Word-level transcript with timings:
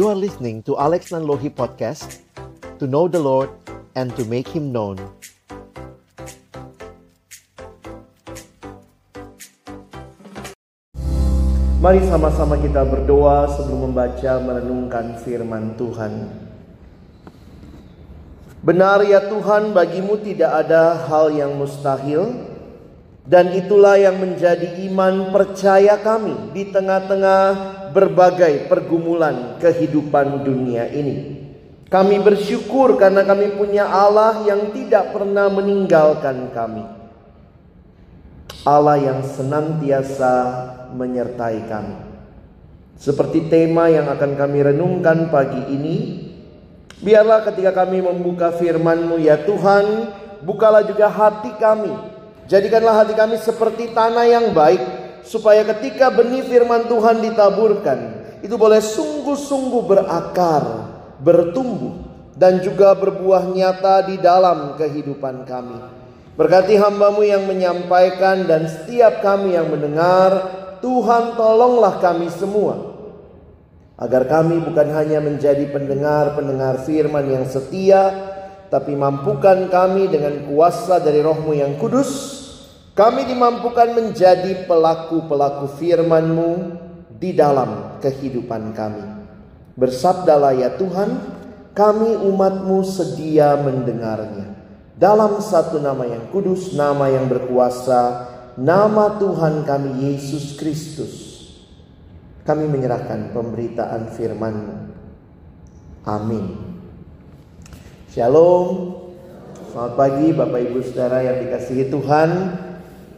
You 0.00 0.08
are 0.08 0.16
listening 0.16 0.64
to 0.64 0.80
Alex 0.80 1.12
Nanlohi 1.12 1.52
Podcast 1.52 2.24
To 2.80 2.88
know 2.88 3.04
the 3.04 3.20
Lord 3.20 3.52
and 3.92 4.08
to 4.16 4.24
make 4.24 4.48
Him 4.48 4.72
known. 4.72 4.96
Mari 11.84 12.00
sama-sama 12.08 12.56
kita 12.56 12.80
berdoa 12.88 13.44
sebelum 13.52 13.92
membaca 13.92 14.40
merenungkan 14.40 15.20
firman 15.20 15.76
Tuhan. 15.76 16.32
Benar 18.64 19.04
ya 19.04 19.28
Tuhan 19.28 19.76
bagimu 19.76 20.16
tidak 20.24 20.64
ada 20.64 20.96
hal 21.12 21.28
yang 21.28 21.60
mustahil 21.60 22.48
dan 23.28 23.52
itulah 23.52 24.00
yang 24.00 24.16
menjadi 24.16 24.80
iman 24.88 25.28
percaya 25.28 26.00
kami 26.00 26.56
di 26.56 26.72
tengah-tengah 26.72 27.79
berbagai 27.92 28.66
pergumulan 28.70 29.58
kehidupan 29.58 30.42
dunia 30.46 30.88
ini. 30.90 31.38
Kami 31.90 32.22
bersyukur 32.22 32.94
karena 32.94 33.26
kami 33.26 33.58
punya 33.58 33.90
Allah 33.90 34.46
yang 34.46 34.70
tidak 34.70 35.10
pernah 35.10 35.50
meninggalkan 35.50 36.54
kami. 36.54 36.86
Allah 38.62 38.96
yang 39.00 39.20
senantiasa 39.26 40.34
menyertai 40.94 41.60
kami. 41.66 41.96
Seperti 42.94 43.50
tema 43.50 43.90
yang 43.90 44.06
akan 44.06 44.38
kami 44.38 44.58
renungkan 44.70 45.32
pagi 45.32 45.66
ini, 45.72 45.96
biarlah 47.02 47.42
ketika 47.48 47.72
kami 47.82 48.04
membuka 48.04 48.54
firman-Mu 48.54 49.18
ya 49.18 49.40
Tuhan, 49.42 50.14
bukalah 50.44 50.84
juga 50.86 51.08
hati 51.10 51.56
kami 51.58 52.20
Jadikanlah 52.50 53.06
hati 53.06 53.14
kami 53.14 53.38
seperti 53.38 53.94
tanah 53.94 54.26
yang 54.26 54.50
baik, 54.50 54.82
supaya 55.24 55.66
ketika 55.76 56.08
benih 56.12 56.44
firman 56.44 56.88
Tuhan 56.88 57.20
ditaburkan, 57.20 57.98
itu 58.40 58.56
boleh 58.56 58.80
sungguh-sungguh 58.80 59.82
berakar, 59.84 60.64
bertumbuh, 61.20 62.08
dan 62.40 62.64
juga 62.64 62.96
berbuah 62.96 63.52
nyata 63.52 64.08
di 64.08 64.16
dalam 64.16 64.80
kehidupan 64.80 65.44
kami. 65.44 65.78
Berkati 66.40 66.72
hambamu 66.80 67.20
yang 67.20 67.44
menyampaikan 67.44 68.48
dan 68.48 68.64
setiap 68.64 69.20
kami 69.20 69.52
yang 69.52 69.68
mendengar, 69.68 70.56
Tuhan 70.80 71.36
tolonglah 71.36 72.00
kami 72.00 72.32
semua. 72.32 72.96
Agar 74.00 74.24
kami 74.24 74.64
bukan 74.64 74.88
hanya 74.96 75.20
menjadi 75.20 75.68
pendengar-pendengar 75.68 76.88
firman 76.88 77.28
yang 77.28 77.44
setia, 77.44 78.32
tapi 78.72 78.96
mampukan 78.96 79.68
kami 79.68 80.08
dengan 80.08 80.48
kuasa 80.48 80.96
dari 81.04 81.20
rohmu 81.20 81.52
yang 81.52 81.76
kudus, 81.76 82.39
kami 83.00 83.24
dimampukan 83.24 83.96
menjadi 83.96 84.68
pelaku-pelaku 84.68 85.72
firman-Mu 85.80 86.52
di 87.16 87.32
dalam 87.32 87.96
kehidupan 87.96 88.76
kami. 88.76 89.24
Bersabdalah 89.72 90.52
ya 90.52 90.76
Tuhan, 90.76 91.08
kami 91.72 92.12
umat-Mu 92.28 92.84
sedia 92.84 93.56
mendengarnya. 93.56 94.52
Dalam 95.00 95.40
satu 95.40 95.80
nama 95.80 96.04
yang 96.04 96.28
kudus, 96.28 96.76
nama 96.76 97.08
yang 97.08 97.24
berkuasa, 97.24 98.28
nama 98.60 99.16
Tuhan 99.16 99.64
kami 99.64 100.12
Yesus 100.12 100.60
Kristus. 100.60 101.40
Kami 102.44 102.68
menyerahkan 102.68 103.32
pemberitaan 103.32 104.12
firman-Mu. 104.12 104.76
Amin. 106.04 106.52
Shalom. 108.12 108.92
Selamat 109.72 109.92
pagi 109.96 110.36
Bapak 110.36 110.60
Ibu 110.68 110.84
Saudara 110.84 111.24
yang 111.24 111.40
dikasihi 111.48 111.88
Tuhan. 111.88 112.30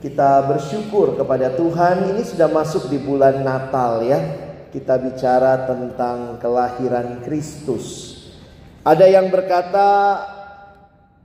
Kita 0.02 0.42
bersyukur 0.50 1.14
kepada 1.14 1.54
Tuhan. 1.54 2.10
Ini 2.10 2.26
sudah 2.26 2.50
masuk 2.50 2.90
di 2.90 2.98
bulan 2.98 3.46
Natal 3.46 4.02
ya. 4.02 4.18
Kita 4.74 4.98
bicara 4.98 5.62
tentang 5.62 6.42
kelahiran 6.42 7.22
Kristus. 7.22 8.18
Ada 8.82 9.06
yang 9.06 9.30
berkata 9.30 10.18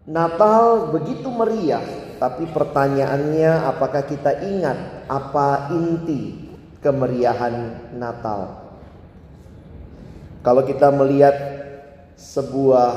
Natal 0.05 0.93
begitu 0.93 1.25
meriah, 1.33 1.81
tapi 2.21 2.45
pertanyaannya 2.45 3.65
apakah 3.65 4.05
kita 4.05 4.45
ingat 4.45 5.09
apa 5.09 5.73
inti 5.73 6.53
kemeriahan 6.77 7.89
Natal? 7.97 8.61
Kalau 10.45 10.61
kita 10.61 10.93
melihat 10.93 11.33
sebuah 12.13 12.89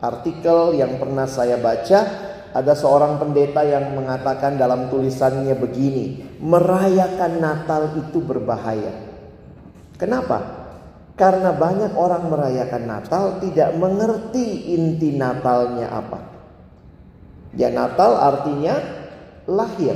artikel 0.00 0.80
yang 0.80 0.96
pernah 0.96 1.28
saya 1.28 1.60
baca, 1.60 2.29
ada 2.50 2.74
seorang 2.74 3.22
pendeta 3.22 3.62
yang 3.62 3.94
mengatakan 3.94 4.58
dalam 4.58 4.90
tulisannya 4.90 5.54
begini, 5.54 6.38
merayakan 6.42 7.38
Natal 7.38 7.94
itu 7.94 8.18
berbahaya. 8.18 8.90
Kenapa? 9.94 10.60
Karena 11.14 11.52
banyak 11.54 11.94
orang 11.94 12.32
merayakan 12.32 12.84
Natal 12.88 13.24
tidak 13.38 13.76
mengerti 13.76 14.74
inti 14.74 15.14
Natalnya 15.14 15.92
apa. 15.92 16.20
Ya 17.54 17.70
Natal 17.70 18.18
artinya 18.18 18.78
lahir. 19.46 19.94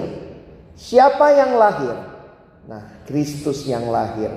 Siapa 0.75 1.27
yang 1.35 1.57
lahir? 1.59 1.97
Nah, 2.69 3.03
Kristus 3.09 3.65
yang 3.67 3.89
lahir. 3.89 4.31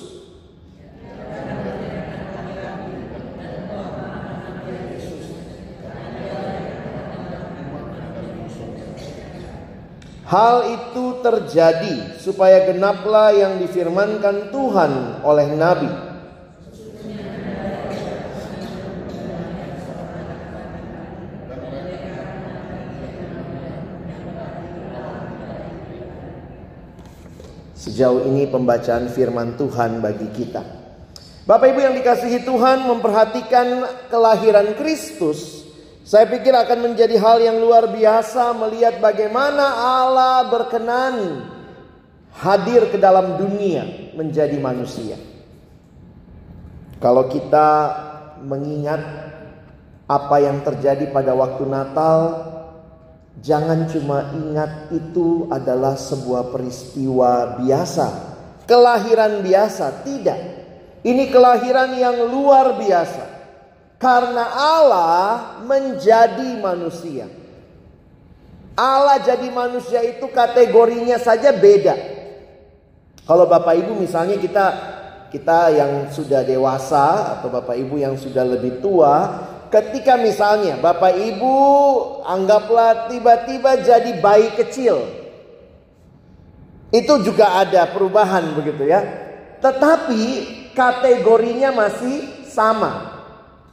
Hal 10.27 10.65
itu 10.67 11.23
terjadi 11.23 12.19
supaya 12.19 12.67
genaplah 12.67 13.31
yang 13.31 13.61
difirmankan 13.61 14.51
Tuhan 14.51 15.21
oleh 15.21 15.47
nabi 15.53 16.12
Sejauh 27.83 28.23
ini 28.31 28.47
pembacaan 28.47 29.11
firman 29.11 29.59
Tuhan 29.59 29.99
bagi 29.99 30.31
kita. 30.31 30.63
Bapak 31.43 31.75
Ibu 31.75 31.83
yang 31.83 31.95
dikasihi 31.99 32.47
Tuhan 32.47 32.87
memperhatikan 32.87 33.83
kelahiran 34.07 34.71
Kristus. 34.79 35.67
Saya 36.07 36.31
pikir 36.31 36.55
akan 36.55 36.79
menjadi 36.79 37.19
hal 37.19 37.43
yang 37.43 37.59
luar 37.59 37.91
biasa 37.91 38.55
melihat 38.55 39.03
bagaimana 39.03 39.67
Allah 39.99 40.47
berkenan 40.47 41.43
hadir 42.39 42.87
ke 42.87 42.95
dalam 42.95 43.35
dunia 43.35 44.15
menjadi 44.15 44.55
manusia. 44.63 45.19
Kalau 47.03 47.27
kita 47.27 47.67
mengingat 48.47 49.03
apa 50.07 50.35
yang 50.39 50.63
terjadi 50.63 51.11
pada 51.11 51.35
waktu 51.35 51.67
Natal, 51.67 52.19
Jangan 53.41 53.89
cuma 53.89 54.29
ingat 54.37 54.93
itu 54.93 55.49
adalah 55.49 55.97
sebuah 55.97 56.53
peristiwa 56.53 57.57
biasa, 57.57 58.07
kelahiran 58.69 59.41
biasa, 59.41 60.05
tidak. 60.05 60.39
Ini 61.01 61.33
kelahiran 61.33 61.97
yang 61.97 62.29
luar 62.29 62.77
biasa. 62.77 63.23
Karena 63.97 64.45
Allah 64.53 65.21
menjadi 65.65 66.59
manusia. 66.61 67.25
Allah 68.73 69.21
jadi 69.21 69.49
manusia 69.53 70.01
itu 70.01 70.25
kategorinya 70.29 71.17
saja 71.21 71.53
beda. 71.53 71.93
Kalau 73.23 73.45
Bapak 73.47 73.79
Ibu 73.79 73.95
misalnya 73.95 74.35
kita 74.35 74.65
kita 75.29 75.73
yang 75.73 75.91
sudah 76.13 76.45
dewasa 76.45 77.37
atau 77.37 77.49
Bapak 77.49 77.73
Ibu 77.73 78.01
yang 78.01 78.15
sudah 78.17 78.45
lebih 78.45 78.83
tua, 78.83 79.41
ketika 79.73 80.13
misalnya 80.21 80.77
Bapak 80.77 81.17
Ibu 81.17 81.55
anggaplah 82.21 83.09
tiba-tiba 83.09 83.81
jadi 83.81 84.21
bayi 84.21 84.53
kecil. 84.53 85.01
Itu 86.93 87.25
juga 87.25 87.57
ada 87.57 87.89
perubahan 87.89 88.53
begitu 88.53 88.85
ya. 88.85 89.01
Tetapi 89.57 90.23
kategorinya 90.77 91.73
masih 91.73 92.45
sama. 92.45 93.09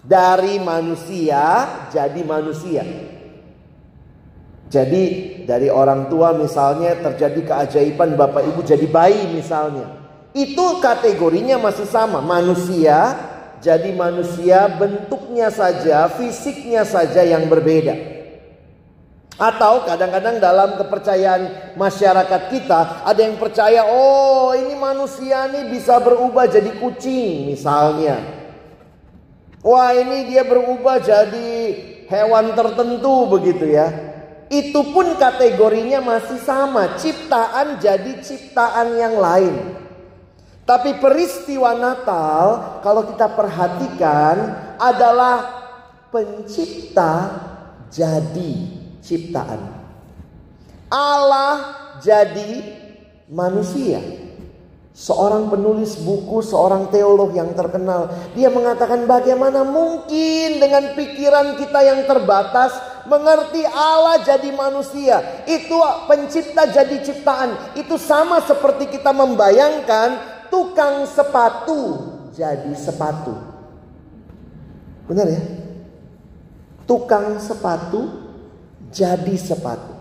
Dari 0.00 0.56
manusia 0.56 1.69
jadi 1.93 2.25
manusia. 2.25 2.81
Jadi 4.73 5.05
dari 5.44 5.69
orang 5.69 6.08
tua 6.08 6.32
misalnya 6.32 6.96
terjadi 6.96 7.44
keajaiban 7.44 8.17
Bapak 8.17 8.49
Ibu 8.49 8.64
jadi 8.64 8.88
bayi 8.88 9.29
misalnya. 9.29 10.00
Itu 10.32 10.81
kategorinya 10.81 11.61
masih 11.61 11.85
sama, 11.85 12.25
manusia 12.25 13.12
jadi 13.61 13.93
manusia 13.93 14.67
bentuknya 14.67 15.53
saja, 15.53 16.09
fisiknya 16.09 16.83
saja 16.85 17.21
yang 17.25 17.47
berbeda. 17.47 18.21
Atau 19.41 19.89
kadang-kadang 19.89 20.37
dalam 20.37 20.77
kepercayaan 20.77 21.73
masyarakat 21.73 22.43
kita 22.53 23.09
ada 23.09 23.21
yang 23.25 23.41
percaya 23.41 23.89
oh 23.89 24.53
ini 24.53 24.77
manusia 24.77 25.49
nih 25.49 25.73
bisa 25.73 25.97
berubah 25.97 26.45
jadi 26.45 26.77
kucing 26.77 27.57
misalnya. 27.57 28.21
Wah 29.65 29.97
ini 29.97 30.29
dia 30.29 30.45
berubah 30.45 31.01
jadi 31.01 31.53
hewan 32.09 32.53
tertentu 32.53 33.33
begitu 33.33 33.65
ya 33.65 34.11
itu 34.51 34.83
pun 34.91 35.15
kategorinya 35.15 36.03
masih 36.03 36.43
sama, 36.43 36.99
ciptaan 36.99 37.79
jadi 37.79 38.19
ciptaan 38.19 38.99
yang 38.99 39.15
lain. 39.15 39.55
Tapi 40.70 41.02
peristiwa 41.02 41.75
Natal, 41.75 42.78
kalau 42.78 43.02
kita 43.11 43.26
perhatikan, 43.34 44.55
adalah 44.78 45.67
pencipta 46.14 47.43
jadi 47.90 48.55
ciptaan. 49.02 49.67
Allah 50.87 51.75
jadi 51.99 52.62
manusia. 53.26 53.99
Seorang 54.94 55.50
penulis 55.50 55.99
buku, 56.06 56.38
seorang 56.38 56.87
teolog 56.94 57.34
yang 57.34 57.50
terkenal, 57.58 58.06
dia 58.38 58.46
mengatakan 58.46 59.11
bagaimana 59.11 59.67
mungkin 59.67 60.62
dengan 60.62 60.94
pikiran 60.94 61.58
kita 61.58 61.82
yang 61.82 62.06
terbatas 62.06 62.78
mengerti 63.11 63.67
Allah 63.67 64.22
jadi 64.22 64.55
manusia. 64.55 65.43
Itu 65.50 65.82
pencipta 66.06 66.70
jadi 66.70 67.02
ciptaan. 67.02 67.75
Itu 67.75 67.99
sama 67.99 68.38
seperti 68.46 68.87
kita 68.87 69.11
membayangkan 69.11 70.38
tukang 70.50 71.06
sepatu 71.08 71.81
jadi 72.35 72.75
sepatu. 72.76 73.32
Benar 75.06 75.26
ya? 75.26 75.43
Tukang 76.85 77.38
sepatu 77.38 78.06
jadi 78.91 79.35
sepatu. 79.38 79.94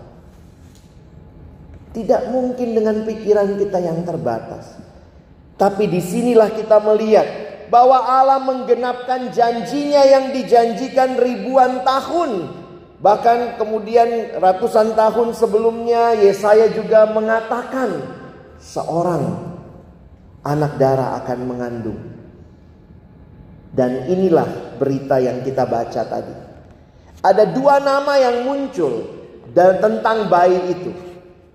Tidak 1.90 2.30
mungkin 2.30 2.74
dengan 2.74 3.02
pikiran 3.02 3.58
kita 3.58 3.78
yang 3.82 4.06
terbatas. 4.06 4.78
Tapi 5.58 5.90
di 5.90 5.98
sinilah 5.98 6.54
kita 6.54 6.78
melihat 6.78 7.26
bahwa 7.70 7.98
Allah 8.02 8.42
menggenapkan 8.42 9.30
janjinya 9.30 10.02
yang 10.06 10.34
dijanjikan 10.34 11.18
ribuan 11.18 11.82
tahun. 11.86 12.58
Bahkan 13.00 13.56
kemudian 13.56 14.38
ratusan 14.38 14.92
tahun 14.92 15.32
sebelumnya 15.32 16.20
Yesaya 16.20 16.68
juga 16.70 17.08
mengatakan 17.08 18.04
seorang 18.60 19.50
anak 20.44 20.80
darah 20.80 21.20
akan 21.20 21.38
mengandung. 21.44 22.00
Dan 23.70 24.10
inilah 24.10 24.76
berita 24.80 25.22
yang 25.22 25.46
kita 25.46 25.62
baca 25.62 26.02
tadi. 26.02 26.34
Ada 27.20 27.52
dua 27.52 27.78
nama 27.78 28.18
yang 28.18 28.48
muncul 28.48 29.06
dan 29.52 29.78
tentang 29.78 30.26
bayi 30.26 30.74
itu. 30.74 30.90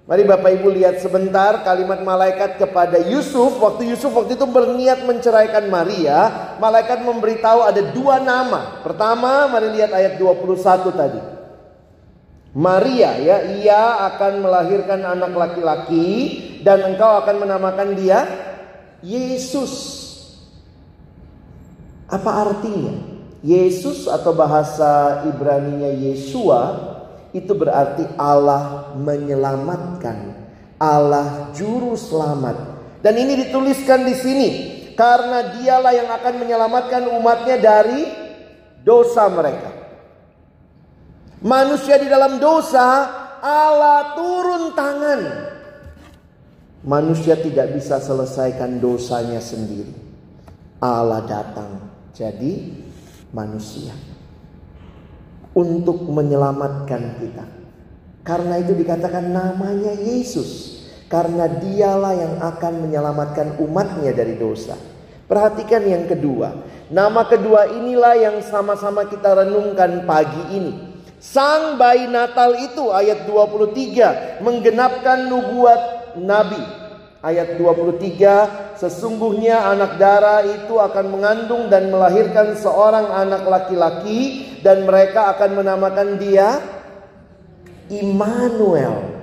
Mari 0.05 0.21
Bapak 0.21 0.61
Ibu 0.61 0.69
lihat 0.69 1.01
sebentar 1.01 1.65
kalimat 1.65 2.05
malaikat 2.05 2.61
kepada 2.61 3.01
Yusuf. 3.09 3.57
Waktu 3.57 3.89
Yusuf 3.89 4.13
waktu 4.13 4.37
itu 4.37 4.45
berniat 4.45 5.01
menceraikan 5.01 5.65
Maria. 5.65 6.53
Malaikat 6.61 7.01
memberitahu 7.01 7.65
ada 7.65 7.81
dua 7.89 8.21
nama. 8.21 8.85
Pertama 8.85 9.49
mari 9.49 9.73
lihat 9.73 9.89
ayat 9.89 10.21
21 10.21 10.93
tadi. 10.93 11.21
Maria 12.53 13.17
ya 13.17 13.37
ia 13.57 14.05
akan 14.13 14.45
melahirkan 14.45 15.01
anak 15.01 15.33
laki-laki. 15.33 16.07
Dan 16.61 16.93
engkau 16.93 17.25
akan 17.25 17.41
menamakan 17.41 17.97
dia 17.97 18.25
Yesus. 19.05 19.73
Apa 22.09 22.49
artinya? 22.49 23.15
Yesus 23.45 24.09
atau 24.09 24.33
bahasa 24.33 25.21
Ibrani-nya 25.29 25.93
Yesua 25.93 26.61
itu 27.29 27.53
berarti 27.53 28.01
Allah 28.17 28.89
menyelamatkan, 28.97 30.33
Allah 30.81 31.53
juru 31.53 31.93
selamat. 31.93 32.73
Dan 33.05 33.21
ini 33.21 33.45
dituliskan 33.45 34.01
di 34.01 34.17
sini 34.17 34.49
karena 34.97 35.53
dialah 35.53 35.93
yang 35.93 36.09
akan 36.09 36.33
menyelamatkan 36.41 37.05
umatnya 37.05 37.61
dari 37.61 38.01
dosa 38.81 39.29
mereka. 39.29 39.69
Manusia 41.45 42.01
di 42.01 42.09
dalam 42.09 42.41
dosa, 42.41 43.05
Allah 43.45 44.17
turun 44.17 44.73
tangan. 44.73 45.21
Manusia 46.85 47.33
tidak 47.33 47.73
bisa 47.73 47.97
selesaikan 47.97 48.77
dosanya 48.77 49.41
sendiri. 49.41 49.89
Allah 50.77 51.25
datang 51.25 51.81
jadi 52.13 52.61
manusia 53.33 53.97
untuk 55.57 56.05
menyelamatkan 56.05 57.17
kita. 57.17 57.45
Karena 58.21 58.61
itu 58.61 58.77
dikatakan 58.77 59.33
namanya 59.33 59.97
Yesus. 59.97 60.77
Karena 61.05 61.45
dialah 61.49 62.13
yang 62.17 62.35
akan 62.41 62.89
menyelamatkan 62.89 63.61
umatnya 63.61 64.13
dari 64.13 64.37
dosa. 64.37 64.77
Perhatikan 65.25 65.85
yang 65.85 66.05
kedua. 66.05 66.53
Nama 66.93 67.21
kedua 67.25 67.65
inilah 67.81 68.13
yang 68.13 68.37
sama-sama 68.45 69.09
kita 69.09 69.41
renungkan 69.41 70.05
pagi 70.05 70.43
ini. 70.53 70.73
Sang 71.17 71.81
bayi 71.81 72.05
Natal 72.05 72.53
itu 72.61 72.93
ayat 72.93 73.25
23 73.25 74.45
menggenapkan 74.45 75.25
nubuat 75.25 75.94
Nabi. 76.19 76.85
Ayat 77.25 77.57
23 77.57 78.77
sesungguhnya 78.77 79.65
anak 79.65 79.97
darah 79.97 80.45
itu 80.45 80.77
akan 80.77 81.05
mengandung 81.09 81.73
dan 81.73 81.89
melahirkan 81.89 82.53
seorang 82.53 83.09
anak 83.09 83.41
laki-laki 83.49 84.45
dan 84.61 84.85
mereka 84.85 85.33
akan 85.33 85.57
menamakan 85.57 86.21
dia 86.21 86.61
Immanuel. 87.89 89.15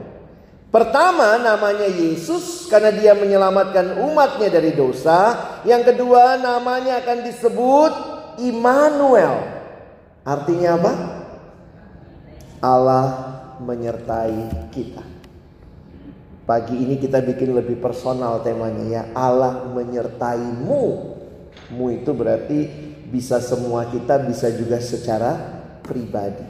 Pertama 0.72 1.36
namanya 1.36 1.84
Yesus 1.84 2.64
karena 2.66 2.88
dia 2.96 3.12
menyelamatkan 3.12 4.00
umatnya 4.00 4.48
dari 4.48 4.72
dosa. 4.72 5.36
Yang 5.68 5.92
kedua 5.92 6.40
namanya 6.40 7.04
akan 7.04 7.18
disebut 7.28 7.92
Immanuel. 8.40 9.46
Artinya 10.24 10.70
apa? 10.80 10.92
Allah 12.64 13.06
menyertai 13.60 14.70
kita. 14.72 15.11
Pagi 16.42 16.74
ini 16.74 16.98
kita 16.98 17.22
bikin 17.22 17.54
lebih 17.54 17.78
personal 17.78 18.42
temanya 18.42 18.84
ya. 18.90 19.02
Allah 19.14 19.62
menyertaimu. 19.70 20.82
Mu 21.70 21.86
itu 21.94 22.10
berarti 22.10 22.66
bisa 23.06 23.38
semua 23.38 23.86
kita, 23.86 24.18
bisa 24.26 24.50
juga 24.50 24.82
secara 24.82 25.38
pribadi. 25.86 26.42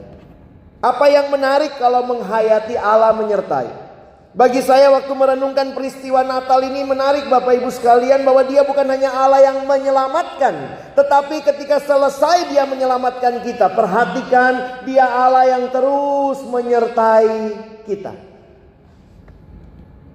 Apa 0.81 1.13
yang 1.13 1.29
menarik 1.29 1.77
kalau 1.77 2.09
menghayati 2.09 2.73
Allah 2.75 3.13
menyertai? 3.13 3.85
Bagi 4.33 4.65
saya 4.65 4.89
waktu 4.89 5.13
merenungkan 5.13 5.77
peristiwa 5.77 6.25
Natal 6.25 6.65
ini 6.65 6.89
menarik 6.89 7.29
Bapak 7.29 7.53
Ibu 7.53 7.69
sekalian 7.69 8.25
bahwa 8.25 8.41
dia 8.49 8.65
bukan 8.65 8.89
hanya 8.89 9.13
Allah 9.13 9.45
yang 9.45 9.69
menyelamatkan. 9.69 10.55
Tetapi 10.97 11.45
ketika 11.45 11.77
selesai 11.85 12.49
dia 12.49 12.65
menyelamatkan 12.65 13.45
kita. 13.45 13.69
Perhatikan 13.77 14.89
dia 14.89 15.05
Allah 15.05 15.53
yang 15.53 15.69
terus 15.69 16.41
menyertai 16.49 17.61
kita. 17.85 18.32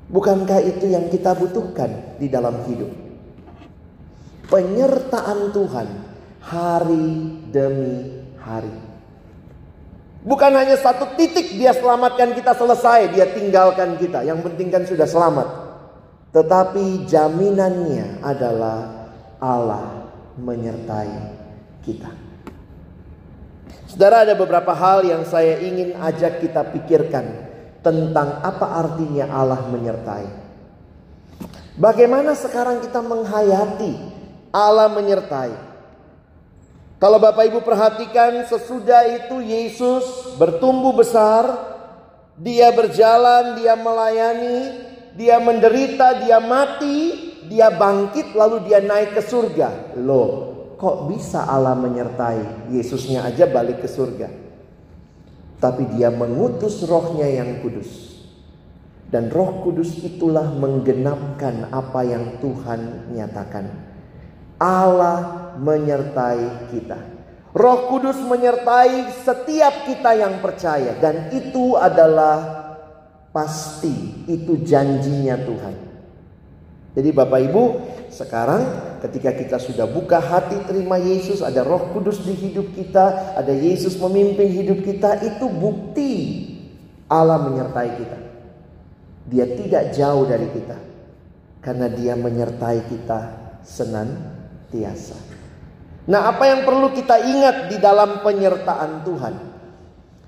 Bukankah 0.07 0.63
itu 0.63 0.87
yang 0.87 1.11
kita 1.11 1.35
butuhkan 1.35 2.15
di 2.15 2.31
dalam 2.31 2.63
hidup? 2.63 2.87
Penyertaan 4.47 5.51
Tuhan 5.51 5.87
hari 6.39 7.07
demi 7.51 8.23
hari. 8.39 8.71
Bukan 10.23 10.51
hanya 10.55 10.79
satu 10.79 11.15
titik 11.19 11.59
dia 11.59 11.75
selamatkan 11.75 12.31
kita 12.31 12.55
selesai, 12.55 13.11
dia 13.11 13.27
tinggalkan 13.35 13.99
kita. 13.99 14.23
Yang 14.23 14.47
penting 14.47 14.67
kan 14.71 14.83
sudah 14.87 15.07
selamat. 15.07 15.47
Tetapi 16.31 17.07
jaminannya 17.07 18.23
adalah 18.23 19.11
Allah 19.39 20.07
menyertai 20.39 21.15
kita. 21.83 22.11
Saudara 23.87 24.27
ada 24.27 24.35
beberapa 24.35 24.71
hal 24.75 25.07
yang 25.07 25.23
saya 25.23 25.63
ingin 25.63 25.95
ajak 25.95 26.43
kita 26.43 26.63
pikirkan 26.75 27.46
tentang 27.87 28.43
apa 28.43 28.83
artinya 28.83 29.31
Allah 29.31 29.63
menyertai. 29.71 30.27
Bagaimana 31.79 32.35
sekarang 32.35 32.83
kita 32.83 32.99
menghayati 32.99 33.93
Allah 34.51 34.91
menyertai? 34.91 35.53
Kalau 36.97 37.21
Bapak 37.21 37.45
Ibu 37.53 37.61
perhatikan 37.61 38.41
sesudah 38.49 39.05
itu 39.05 39.37
Yesus 39.45 40.33
bertumbuh 40.41 40.97
besar, 40.97 41.45
dia 42.41 42.73
berjalan, 42.73 43.53
dia 43.61 43.77
melayani, 43.77 44.59
dia 45.13 45.37
menderita, 45.37 46.25
dia 46.25 46.41
mati, 46.41 47.29
dia 47.45 47.69
bangkit 47.69 48.33
lalu 48.33 48.65
dia 48.65 48.81
naik 48.81 49.13
ke 49.13 49.21
surga. 49.21 49.93
Loh, 50.01 50.73
kok 50.81 51.05
bisa 51.05 51.45
Allah 51.45 51.77
menyertai? 51.77 52.73
Yesusnya 52.73 53.29
aja 53.29 53.45
balik 53.45 53.85
ke 53.85 53.89
surga. 53.89 54.46
Tapi 55.57 55.97
dia 55.97 56.13
mengutus 56.13 56.85
rohnya 56.85 57.25
yang 57.25 57.65
kudus. 57.65 58.17
Dan 59.07 59.31
roh 59.31 59.63
kudus 59.63 60.03
itulah 60.03 60.51
menggenapkan 60.51 61.71
apa 61.71 62.03
yang 62.03 62.37
Tuhan 62.43 63.11
nyatakan. 63.15 63.65
Allah 64.57 65.53
menyertai 65.57 66.69
kita. 66.73 66.99
Roh 67.57 67.89
Kudus 67.89 68.21
menyertai 68.21 69.09
setiap 69.25 69.89
kita 69.89 70.13
yang 70.13 70.45
percaya 70.45 70.93
dan 71.01 71.33
itu 71.33 71.73
adalah 71.73 72.37
pasti, 73.33 74.29
itu 74.29 74.61
janjinya 74.61 75.41
Tuhan. 75.41 75.75
Jadi 76.93 77.09
Bapak 77.11 77.39
Ibu, 77.51 77.63
sekarang 78.09 78.63
ketika 79.03 79.35
kita 79.35 79.57
sudah 79.59 79.85
buka 79.85 80.17
hati 80.17 80.57
terima 80.65 80.97
Yesus, 80.97 81.43
ada 81.43 81.61
Roh 81.61 81.91
Kudus 81.93 82.23
di 82.23 82.33
hidup 82.33 82.73
kita, 82.73 83.35
ada 83.37 83.53
Yesus 83.53 83.99
memimpin 83.99 84.49
hidup 84.49 84.81
kita, 84.81 85.21
itu 85.21 85.45
bukti 85.51 86.11
Allah 87.07 87.43
menyertai 87.47 87.91
kita. 87.99 88.19
Dia 89.27 89.45
tidak 89.45 89.83
jauh 89.91 90.23
dari 90.23 90.47
kita 90.49 90.77
karena 91.59 91.91
dia 91.91 92.15
menyertai 92.15 92.79
kita 92.87 93.19
senan 93.67 94.37
senantiasa. 94.67 95.17
Nah, 96.07 96.31
apa 96.31 96.47
yang 96.47 96.63
perlu 96.63 96.95
kita 96.95 97.19
ingat 97.19 97.67
di 97.67 97.77
dalam 97.83 98.23
penyertaan 98.23 99.03
Tuhan? 99.03 99.35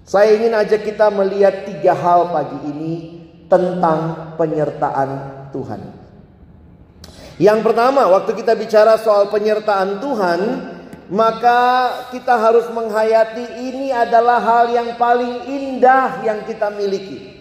Saya 0.03 0.35
ingin 0.35 0.51
ajak 0.51 0.83
kita 0.83 1.07
melihat 1.07 1.63
tiga 1.63 1.95
hal 1.95 2.35
pagi 2.35 2.59
ini 2.67 2.93
tentang 3.47 4.35
penyertaan 4.35 5.09
Tuhan. 5.55 5.98
Yang 7.39 7.71
pertama, 7.71 8.03
waktu 8.11 8.35
kita 8.35 8.51
bicara 8.51 8.99
soal 8.99 9.31
penyertaan 9.31 10.03
Tuhan, 10.03 10.39
maka 11.07 11.61
kita 12.11 12.35
harus 12.35 12.67
menghayati 12.67 13.63
ini 13.63 13.95
adalah 13.95 14.43
hal 14.43 14.65
yang 14.75 14.99
paling 14.99 15.47
indah 15.47 16.19
yang 16.27 16.43
kita 16.43 16.67
miliki. 16.67 17.39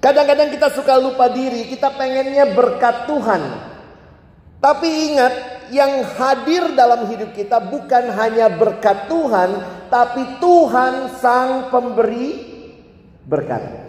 Kadang-kadang 0.00 0.48
kita 0.48 0.72
suka 0.72 0.96
lupa 0.96 1.28
diri, 1.28 1.68
kita 1.68 1.92
pengennya 1.92 2.48
berkat 2.56 3.04
Tuhan. 3.04 3.42
Tapi 4.58 4.88
ingat, 5.12 5.34
yang 5.68 6.00
hadir 6.16 6.72
dalam 6.72 7.12
hidup 7.12 7.36
kita 7.36 7.60
bukan 7.60 8.08
hanya 8.16 8.48
berkat 8.48 9.04
Tuhan, 9.04 9.50
tapi 9.92 10.40
Tuhan 10.40 11.12
sang 11.20 11.68
pemberi 11.68 12.40
berkat. 13.28 13.87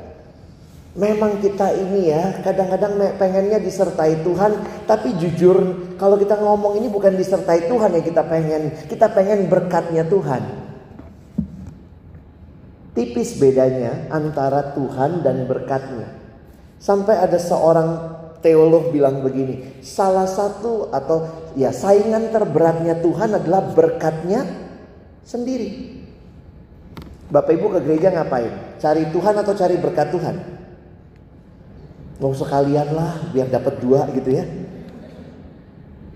Memang 1.00 1.40
kita 1.40 1.72
ini 1.80 2.12
ya, 2.12 2.44
kadang-kadang 2.44 3.00
pengennya 3.16 3.56
disertai 3.56 4.20
Tuhan, 4.20 4.84
tapi 4.84 5.16
jujur 5.16 5.56
kalau 5.96 6.20
kita 6.20 6.36
ngomong 6.36 6.76
ini 6.76 6.92
bukan 6.92 7.16
disertai 7.16 7.72
Tuhan 7.72 7.96
yang 7.96 8.04
kita 8.04 8.28
pengen, 8.28 8.76
kita 8.92 9.08
pengen 9.16 9.48
berkatnya 9.48 10.04
Tuhan. 10.04 10.44
Tipis 12.92 13.40
bedanya 13.40 14.12
antara 14.12 14.76
Tuhan 14.76 15.24
dan 15.24 15.48
berkatnya. 15.48 16.20
Sampai 16.84 17.16
ada 17.16 17.40
seorang 17.40 18.20
teolog 18.44 18.92
bilang 18.92 19.24
begini, 19.24 19.80
salah 19.80 20.28
satu 20.28 20.92
atau 20.92 21.48
ya 21.56 21.72
saingan 21.72 22.28
terberatnya 22.28 23.00
Tuhan 23.00 23.40
adalah 23.40 23.72
berkatnya 23.72 24.44
sendiri. 25.24 25.96
Bapak 27.32 27.56
Ibu 27.56 27.72
ke 27.72 27.80
gereja 27.88 28.12
ngapain? 28.12 28.52
Cari 28.84 29.08
Tuhan 29.16 29.40
atau 29.40 29.56
cari 29.56 29.80
berkat 29.80 30.12
Tuhan? 30.12 30.59
Mau 32.20 32.36
sekalian 32.36 32.92
lah 32.92 33.32
biar 33.32 33.48
dapat 33.48 33.80
dua 33.80 34.04
gitu 34.12 34.36
ya. 34.36 34.44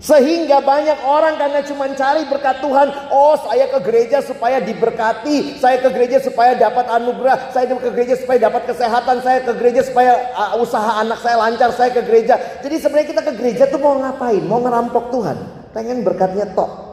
Sehingga 0.04 0.60
banyak 0.60 1.00
orang 1.00 1.40
karena 1.40 1.64
cuma 1.64 1.88
cari 1.96 2.28
berkat 2.28 2.60
Tuhan. 2.60 3.08
Oh 3.08 3.32
saya 3.40 3.72
ke 3.72 3.80
gereja 3.80 4.20
supaya 4.20 4.60
diberkati. 4.60 5.56
Saya 5.56 5.80
ke 5.80 5.88
gereja 5.88 6.20
supaya 6.20 6.52
dapat 6.60 6.92
anugerah. 6.92 7.48
Saya 7.56 7.72
ke 7.72 7.88
gereja 7.88 8.20
supaya 8.20 8.36
dapat 8.36 8.68
kesehatan. 8.68 9.24
Saya 9.24 9.48
ke 9.48 9.56
gereja 9.56 9.80
supaya 9.80 10.28
uh, 10.36 10.60
usaha 10.60 11.00
anak 11.00 11.24
saya 11.24 11.40
lancar. 11.40 11.72
Saya 11.72 11.88
ke 11.88 12.04
gereja. 12.04 12.36
Jadi 12.60 12.76
sebenarnya 12.84 13.08
kita 13.16 13.22
ke 13.24 13.32
gereja 13.32 13.64
tuh 13.64 13.80
mau 13.80 13.96
ngapain? 13.96 14.44
Mau 14.44 14.60
ngerampok 14.60 15.08
Tuhan. 15.08 15.38
Pengen 15.72 16.04
berkatnya 16.04 16.52
tok. 16.52 16.84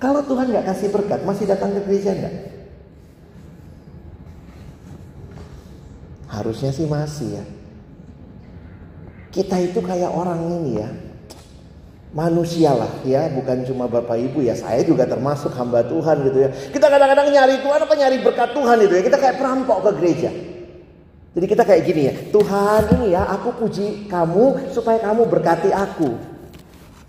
Kalau 0.00 0.24
Tuhan 0.24 0.48
nggak 0.48 0.64
kasih 0.64 0.88
berkat, 0.94 1.20
masih 1.26 1.44
datang 1.44 1.74
ke 1.74 1.82
gereja 1.84 2.14
nggak? 2.14 2.57
Harusnya 6.28 6.70
sih 6.70 6.84
masih 6.84 7.40
ya. 7.40 7.44
Kita 9.32 9.56
itu 9.60 9.80
kayak 9.80 10.12
orang 10.12 10.40
ini 10.60 10.80
ya. 10.80 10.88
Manusia 12.08 12.72
lah 12.72 12.88
ya, 13.04 13.28
bukan 13.28 13.68
cuma 13.68 13.84
Bapak 13.84 14.16
Ibu 14.16 14.40
ya. 14.40 14.56
Saya 14.56 14.80
juga 14.80 15.04
termasuk 15.04 15.52
hamba 15.56 15.84
Tuhan 15.84 16.24
gitu 16.24 16.38
ya. 16.40 16.50
Kita 16.72 16.88
kadang-kadang 16.88 17.28
nyari 17.28 17.60
Tuhan 17.60 17.80
apa 17.84 17.94
nyari 17.96 18.16
berkat 18.24 18.56
Tuhan 18.56 18.76
itu 18.80 18.94
ya. 18.96 19.02
Kita 19.04 19.18
kayak 19.20 19.36
perampok 19.36 19.78
ke 19.84 19.90
gereja. 20.00 20.30
Jadi 21.36 21.46
kita 21.46 21.62
kayak 21.68 21.82
gini 21.84 22.02
ya. 22.08 22.14
Tuhan 22.32 22.82
ini 22.96 23.06
ya, 23.12 23.28
aku 23.28 23.60
puji 23.60 24.08
kamu 24.08 24.72
supaya 24.72 24.98
kamu 25.04 25.28
berkati 25.28 25.68
aku. 25.68 26.16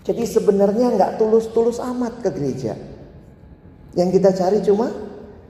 Jadi 0.04 0.22
sebenarnya 0.28 0.96
nggak 0.96 1.12
tulus-tulus 1.16 1.80
amat 1.80 2.20
ke 2.20 2.28
gereja. 2.32 2.76
Yang 3.96 4.20
kita 4.20 4.30
cari 4.36 4.58
cuma 4.62 4.92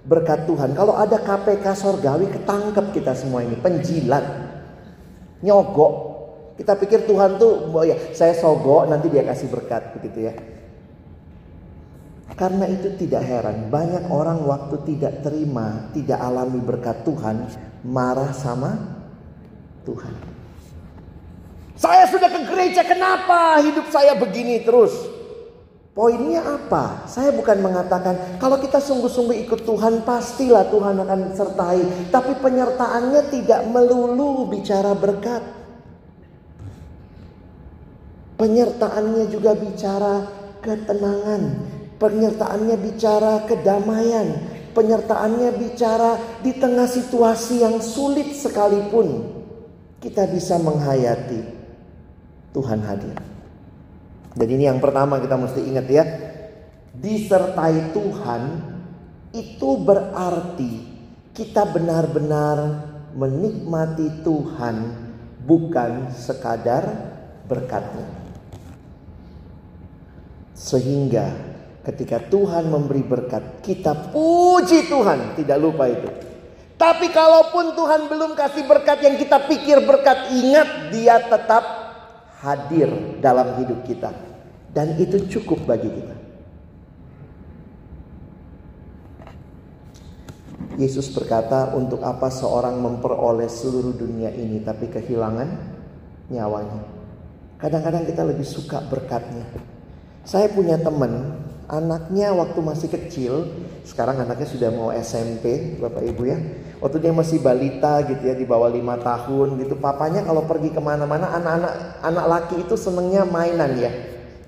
berkat 0.05 0.49
Tuhan. 0.49 0.73
Kalau 0.73 0.97
ada 0.97 1.21
KPK 1.21 1.67
sorgawi 1.77 2.31
ketangkep 2.33 2.87
kita 2.97 3.13
semua 3.13 3.45
ini 3.45 3.57
penjilat, 3.59 4.25
nyogok, 5.45 5.93
kita 6.57 6.77
pikir 6.77 7.05
Tuhan 7.05 7.37
tuh, 7.37 7.73
oh 7.73 7.85
ya 7.85 7.97
saya 8.13 8.37
sogok 8.37 8.89
nanti 8.89 9.09
dia 9.13 9.25
kasih 9.25 9.49
berkat 9.49 9.97
begitu 9.97 10.29
ya. 10.29 10.35
Karena 12.39 12.65
itu 12.73 12.97
tidak 12.97 13.21
heran 13.27 13.69
banyak 13.69 14.09
orang 14.09 14.41
waktu 14.49 14.81
tidak 14.89 15.21
terima, 15.21 15.93
tidak 15.93 16.17
alami 16.17 16.61
berkat 16.63 17.05
Tuhan, 17.05 17.53
marah 17.85 18.33
sama 18.33 18.81
Tuhan. 19.85 20.15
Saya 21.81 22.05
sudah 22.09 22.29
ke 22.29 22.41
gereja, 22.45 22.85
kenapa 22.85 23.61
hidup 23.65 23.89
saya 23.89 24.17
begini 24.17 24.61
terus? 24.65 24.93
Poinnya 25.91 26.47
apa? 26.47 27.03
Saya 27.11 27.35
bukan 27.35 27.67
mengatakan 27.67 28.39
kalau 28.39 28.63
kita 28.63 28.79
sungguh-sungguh 28.79 29.43
ikut 29.43 29.67
Tuhan 29.67 30.07
pastilah 30.07 30.71
Tuhan 30.71 31.03
akan 31.03 31.21
sertai. 31.35 31.83
Tapi 32.15 32.39
penyertaannya 32.39 33.23
tidak 33.27 33.67
melulu 33.67 34.47
bicara 34.47 34.95
berkat. 34.95 35.43
Penyertaannya 38.39 39.25
juga 39.35 39.59
bicara 39.59 40.31
ketenangan. 40.63 41.43
Penyertaannya 41.99 42.77
bicara 42.79 43.45
kedamaian. 43.51 44.29
Penyertaannya 44.71 45.51
bicara 45.59 46.39
di 46.39 46.55
tengah 46.55 46.87
situasi 46.87 47.67
yang 47.67 47.83
sulit 47.83 48.31
sekalipun. 48.39 49.27
Kita 49.99 50.25
bisa 50.31 50.57
menghayati 50.57 51.43
Tuhan 52.55 52.81
hadir. 52.87 53.40
Dan 54.31 54.47
ini 54.47 54.71
yang 54.71 54.79
pertama 54.79 55.19
kita 55.19 55.35
mesti 55.35 55.61
ingat 55.65 55.87
ya. 55.91 56.05
Disertai 56.95 57.95
Tuhan 57.95 58.43
itu 59.35 59.71
berarti 59.81 60.73
kita 61.35 61.67
benar-benar 61.71 62.59
menikmati 63.15 64.23
Tuhan 64.23 64.77
bukan 65.47 66.15
sekadar 66.15 66.85
berkatnya. 67.47 68.07
Sehingga 70.55 71.33
ketika 71.83 72.21
Tuhan 72.29 72.69
memberi 72.69 73.01
berkat, 73.01 73.65
kita 73.65 74.13
puji 74.13 74.93
Tuhan, 74.93 75.41
tidak 75.41 75.59
lupa 75.59 75.89
itu. 75.89 76.09
Tapi 76.77 77.13
kalaupun 77.13 77.77
Tuhan 77.77 78.09
belum 78.09 78.33
kasih 78.37 78.65
berkat 78.69 79.05
yang 79.05 79.17
kita 79.17 79.49
pikir 79.49 79.85
berkat, 79.85 80.33
ingat 80.33 80.93
dia 80.93 81.17
tetap 81.21 81.80
hadir 82.41 82.89
dalam 83.21 83.61
hidup 83.61 83.85
kita. 83.85 84.11
Dan 84.71 84.97
itu 84.97 85.29
cukup 85.29 85.67
bagi 85.69 85.91
kita. 85.91 86.17
Yesus 90.81 91.13
berkata, 91.13 91.77
"Untuk 91.77 92.01
apa 92.01 92.33
seorang 92.33 92.81
memperoleh 92.81 93.51
seluruh 93.51 93.93
dunia 93.93 94.33
ini 94.33 94.65
tapi 94.65 94.89
kehilangan 94.89 95.49
nyawanya?" 96.33 96.81
Kadang-kadang 97.61 98.09
kita 98.09 98.25
lebih 98.25 98.47
suka 98.49 98.81
berkatnya. 98.89 99.45
Saya 100.25 100.49
punya 100.49 100.81
teman, 100.81 101.45
anaknya 101.69 102.33
waktu 102.33 102.57
masih 102.65 102.89
kecil, 102.89 103.53
sekarang 103.85 104.25
anaknya 104.25 104.49
sudah 104.49 104.71
mau 104.73 104.89
SMP, 104.89 105.77
Bapak 105.77 106.01
Ibu 106.01 106.23
ya. 106.25 106.39
Waktu 106.81 106.97
dia 106.97 107.13
masih 107.13 107.45
balita 107.45 108.01
gitu 108.09 108.25
ya, 108.25 108.33
di 108.33 108.49
bawah 108.49 108.73
lima 108.73 108.97
tahun 108.97 109.61
gitu, 109.61 109.77
papanya 109.77 110.25
kalau 110.25 110.49
pergi 110.49 110.73
ke 110.73 110.81
mana-mana, 110.81 111.29
anak-anak 111.37 111.73
anak 112.01 112.25
laki 112.25 112.65
itu 112.65 112.73
senengnya 112.73 113.29
mainan 113.29 113.77
ya. 113.77 113.93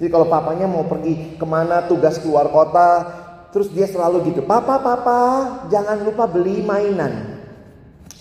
Jadi 0.01 0.09
kalau 0.09 0.27
papanya 0.27 0.65
mau 0.65 0.89
pergi 0.89 1.37
ke 1.37 1.45
mana 1.45 1.85
tugas 1.85 2.17
keluar 2.17 2.49
kota, 2.49 3.05
terus 3.53 3.69
dia 3.69 3.85
selalu 3.85 4.33
gitu, 4.33 4.41
papa 4.49 4.81
papa 4.81 5.21
jangan 5.69 6.01
lupa 6.01 6.25
beli 6.25 6.65
mainan. 6.65 7.33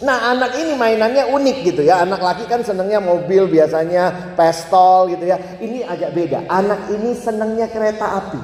Nah 0.01 0.33
anak 0.33 0.57
ini 0.57 0.73
mainannya 0.73 1.29
unik 1.29 1.57
gitu 1.61 1.81
ya. 1.85 2.01
Anak 2.01 2.25
laki 2.25 2.49
kan 2.49 2.65
senengnya 2.65 2.97
mobil 2.97 3.45
biasanya 3.45 4.33
pistol 4.33 5.13
gitu 5.13 5.29
ya. 5.29 5.37
Ini 5.61 5.85
agak 5.85 6.11
beda. 6.17 6.49
Anak 6.49 6.89
ini 6.89 7.13
senengnya 7.13 7.69
kereta 7.69 8.17
api. 8.17 8.41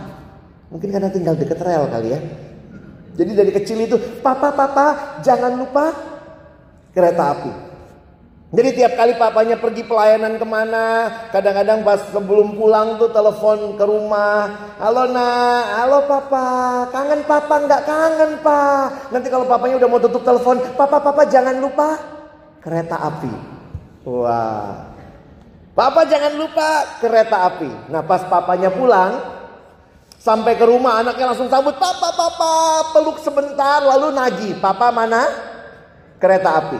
Mungkin 0.69 0.89
karena 0.93 1.09
tinggal 1.09 1.33
deket 1.33 1.57
rel 1.57 1.89
kali 1.89 2.13
ya. 2.13 2.19
Jadi 3.17 3.31
dari 3.33 3.49
kecil 3.49 3.81
itu, 3.81 3.97
papa 4.21 4.53
papa 4.53 5.19
jangan 5.25 5.57
lupa 5.57 5.89
kereta 6.93 7.33
api. 7.33 7.51
Jadi 8.47 8.79
tiap 8.79 8.95
kali 8.95 9.19
papanya 9.19 9.59
pergi 9.59 9.83
pelayanan 9.83 10.39
ke 10.39 10.45
mana, 10.47 10.85
kadang-kadang 11.35 11.83
pas 11.83 11.99
sebelum 12.15 12.55
pulang 12.55 12.95
tuh 12.95 13.11
telepon 13.11 13.75
ke 13.75 13.83
rumah, 13.83 14.71
halo 14.79 15.03
nak, 15.11 15.63
halo 15.83 15.99
papa, 16.07 16.47
kangen 16.95 17.27
papa 17.27 17.55
nggak 17.67 17.83
kangen 17.83 18.31
pak. 18.39 19.11
Nanti 19.11 19.27
kalau 19.27 19.43
papanya 19.51 19.83
udah 19.83 19.89
mau 19.91 19.99
tutup 19.99 20.23
telepon, 20.23 20.63
papa 20.79 20.95
papa 21.03 21.27
jangan 21.27 21.59
lupa 21.59 21.99
kereta 22.63 22.95
api. 23.03 23.33
Wah, 24.07 24.95
papa 25.75 26.07
jangan 26.07 26.39
lupa 26.39 26.69
kereta 27.03 27.51
api. 27.51 27.91
Nah 27.91 27.99
pas 28.07 28.23
papanya 28.31 28.71
pulang, 28.71 29.36
sampai 30.27 30.59
ke 30.59 30.65
rumah 30.67 30.99
anaknya 30.99 31.31
langsung 31.31 31.47
sambut, 31.47 31.79
papa 31.79 32.11
papa 32.11 32.51
peluk 32.91 33.23
sebentar 33.23 33.79
lalu 33.79 34.11
nagih, 34.11 34.59
papa 34.59 34.91
mana 34.91 35.23
kereta 36.19 36.59
api. 36.59 36.79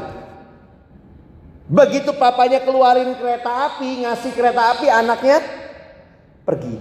Begitu 1.72 2.12
papanya 2.12 2.60
keluarin 2.68 3.16
kereta 3.16 3.72
api, 3.72 4.04
ngasih 4.04 4.32
kereta 4.36 4.76
api, 4.76 4.92
anaknya 4.92 5.40
pergi. 6.44 6.76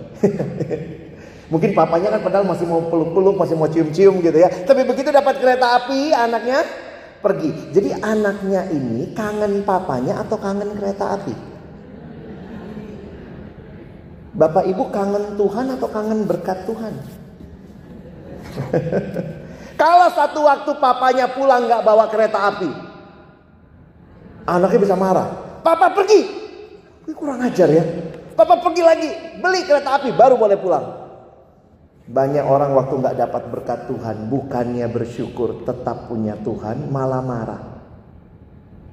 Mungkin 1.54 1.78
papanya 1.78 2.18
kan 2.18 2.26
padahal 2.26 2.46
masih 2.50 2.66
mau 2.66 2.82
peluk-peluk, 2.90 3.38
masih 3.38 3.54
mau 3.54 3.70
cium-cium 3.70 4.18
gitu 4.18 4.34
ya. 4.34 4.50
Tapi 4.50 4.82
begitu 4.82 5.14
dapat 5.14 5.38
kereta 5.38 5.78
api, 5.78 6.10
anaknya 6.10 6.66
pergi. 7.22 7.70
Jadi 7.70 7.94
anaknya 7.94 8.66
ini 8.74 9.14
kangen 9.14 9.62
papanya 9.62 10.26
atau 10.26 10.38
kangen 10.38 10.74
kereta 10.74 11.14
api? 11.14 11.45
Bapak 14.36 14.68
Ibu 14.68 14.92
kangen 14.92 15.40
Tuhan 15.40 15.66
atau 15.80 15.88
kangen 15.88 16.28
berkat 16.28 16.68
Tuhan? 16.68 16.94
Kalau 19.80 20.08
satu 20.12 20.44
waktu 20.44 20.70
papanya 20.76 21.28
pulang 21.32 21.68
nggak 21.68 21.84
bawa 21.84 22.08
kereta 22.08 22.52
api, 22.52 22.86
Anaknya 24.46 24.78
bisa 24.78 24.94
marah. 24.94 25.28
Papa 25.66 25.90
pergi. 25.90 26.22
Ini 27.06 27.12
kurang 27.18 27.42
ajar 27.42 27.66
ya. 27.66 27.82
Papa 28.38 28.62
pergi 28.62 28.82
lagi. 28.86 29.10
Beli 29.42 29.66
kereta 29.66 29.98
api 29.98 30.14
baru 30.14 30.38
boleh 30.38 30.54
pulang. 30.54 30.86
Banyak 32.06 32.46
orang 32.46 32.70
waktu 32.78 32.94
nggak 33.02 33.18
dapat 33.26 33.42
berkat 33.50 33.80
Tuhan. 33.90 34.30
Bukannya 34.30 34.86
bersyukur 34.86 35.66
tetap 35.66 36.06
punya 36.06 36.38
Tuhan. 36.38 36.86
Malah 36.86 37.22
marah. 37.26 37.62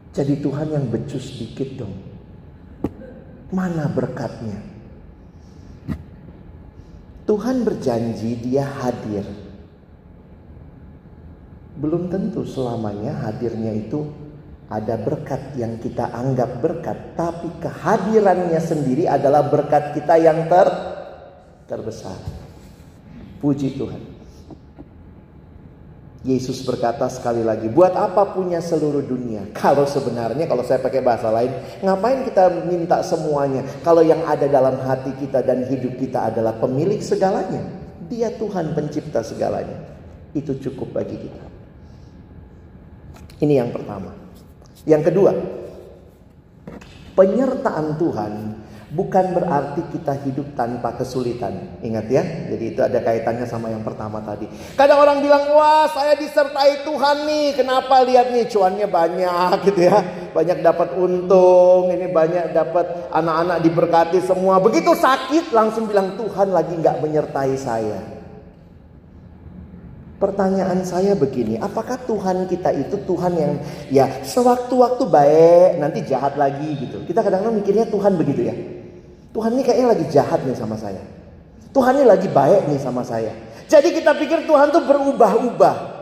Jadi 0.10 0.41
Tuhan 0.41 0.73
yang 0.73 0.89
becus 0.89 1.38
dikit 1.38 1.86
dong. 1.86 1.93
Mana 3.53 3.86
berkatnya? 3.86 4.72
Tuhan 7.23 7.63
berjanji 7.63 8.36
dia 8.43 8.67
hadir. 8.67 9.23
Belum 11.79 12.12
tentu 12.12 12.43
selamanya 12.43 13.15
hadirnya 13.25 13.73
itu 13.73 14.05
ada 14.69 14.99
berkat 14.99 15.55
yang 15.55 15.79
kita 15.79 16.09
anggap 16.12 16.59
berkat, 16.59 17.15
tapi 17.15 17.49
kehadirannya 17.63 18.59
sendiri 18.59 19.05
adalah 19.07 19.47
berkat 19.47 19.95
kita 19.95 20.19
yang 20.19 20.45
ter 20.51 20.67
terbesar. 21.65 22.19
Puji 23.39 23.75
Tuhan. 23.75 24.12
Yesus 26.23 26.63
berkata 26.63 27.12
sekali 27.12 27.43
lagi, 27.43 27.67
buat 27.67 27.91
apa 27.99 28.31
punya 28.31 28.63
seluruh 28.63 29.03
dunia? 29.03 29.43
Kalau 29.59 29.83
sebenarnya 29.83 30.47
kalau 30.47 30.63
saya 30.63 30.79
pakai 30.79 31.03
bahasa 31.03 31.27
lain, 31.27 31.51
ngapain 31.83 32.23
kita 32.23 32.63
minta 32.63 33.03
semuanya? 33.03 33.67
Kalau 33.83 33.99
yang 33.99 34.23
ada 34.23 34.47
dalam 34.47 34.79
hati 34.88 35.12
kita 35.19 35.43
dan 35.43 35.67
hidup 35.67 35.99
kita 35.99 36.31
adalah 36.31 36.55
pemilik 36.55 37.03
segalanya. 37.03 37.67
Dia 38.07 38.31
Tuhan 38.39 38.71
pencipta 38.71 39.19
segalanya. 39.19 39.83
Itu 40.31 40.55
cukup 40.63 40.95
bagi 40.95 41.19
kita. 41.19 41.43
Ini 43.43 43.59
yang 43.59 43.75
pertama. 43.75 44.15
Yang 44.88 45.12
kedua, 45.12 45.31
penyertaan 47.19 47.99
Tuhan 47.99 48.62
bukan 48.93 49.34
berarti 49.34 49.82
kita 49.89 50.13
hidup 50.21 50.53
tanpa 50.53 50.93
kesulitan. 50.93 51.82
Ingat 51.82 52.06
ya, 52.13 52.21
jadi 52.53 52.65
itu 52.69 52.82
ada 52.86 53.01
kaitannya 53.01 53.49
sama 53.49 53.73
yang 53.73 53.82
pertama 53.82 54.21
tadi. 54.21 54.45
Kadang 54.77 55.01
orang 55.01 55.17
bilang, 55.19 55.49
wah 55.49 55.89
saya 55.89 56.13
disertai 56.13 56.86
Tuhan 56.86 57.25
nih, 57.25 57.58
kenapa 57.58 58.06
lihat 58.06 58.29
nih 58.29 58.45
cuannya 58.45 58.86
banyak 58.86 59.56
gitu 59.65 59.89
ya. 59.89 59.99
Banyak 60.34 60.62
dapat 60.62 60.93
untung, 60.97 61.89
ini 61.89 62.10
banyak 62.10 62.53
dapat 62.53 63.10
anak-anak 63.10 63.58
diberkati 63.65 64.21
semua. 64.21 64.62
Begitu 64.62 64.93
sakit 64.93 65.49
langsung 65.49 65.89
bilang 65.89 66.13
Tuhan 66.13 66.53
lagi 66.53 66.77
nggak 66.77 67.01
menyertai 67.01 67.53
saya. 67.58 67.99
Pertanyaan 70.21 70.88
saya 70.88 71.19
begini, 71.19 71.60
apakah 71.60 71.99
Tuhan 72.08 72.47
kita 72.47 72.71
itu 72.71 72.95
Tuhan 73.03 73.34
yang 73.36 73.53
ya 73.91 74.23
sewaktu-waktu 74.23 75.03
baik, 75.03 75.84
nanti 75.84 75.99
jahat 76.08 76.39
lagi 76.39 76.79
gitu. 76.79 77.03
Kita 77.03 77.19
kadang-kadang 77.19 77.60
mikirnya 77.60 77.91
Tuhan 77.91 78.15
begitu 78.15 78.41
ya. 78.47 78.56
Tuhan 79.34 79.50
ini 79.58 79.62
kayaknya 79.65 79.88
lagi 79.98 80.06
jahat 80.13 80.39
nih 80.46 80.54
sama 80.54 80.78
saya. 80.78 81.02
Tuhan 81.74 81.98
ini 81.98 82.06
lagi 82.06 82.30
baik 82.30 82.69
nih 82.69 82.80
sama 82.80 83.02
saya. 83.02 83.34
Jadi 83.65 83.89
kita 83.98 84.13
pikir 84.13 84.46
Tuhan 84.46 84.69
tuh 84.69 84.86
berubah-ubah. 84.86 85.93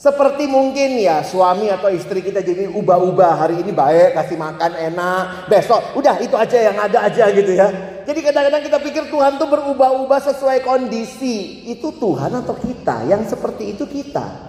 Seperti 0.00 0.48
mungkin 0.48 0.96
ya 0.96 1.20
suami 1.20 1.68
atau 1.68 1.92
istri 1.92 2.24
kita 2.24 2.40
jadi 2.40 2.70
ubah-ubah. 2.72 3.36
Hari 3.36 3.60
ini 3.60 3.74
baik, 3.74 4.16
kasih 4.16 4.38
makan 4.38 4.72
enak. 4.72 5.50
Besok 5.50 5.98
udah 5.98 6.16
itu 6.22 6.32
aja 6.38 6.56
yang 6.72 6.78
ada 6.78 7.04
aja 7.04 7.28
gitu 7.34 7.52
ya. 7.52 7.68
Jadi 8.08 8.24
kadang-kadang 8.24 8.64
kita 8.64 8.78
pikir 8.80 9.04
Tuhan 9.12 9.36
tuh 9.36 9.50
berubah-ubah 9.50 10.20
sesuai 10.30 10.64
kondisi. 10.64 11.68
Itu 11.68 11.92
Tuhan 12.00 12.32
atau 12.32 12.56
kita? 12.56 13.04
Yang 13.10 13.36
seperti 13.36 13.76
itu 13.76 13.84
kita. 13.84 14.48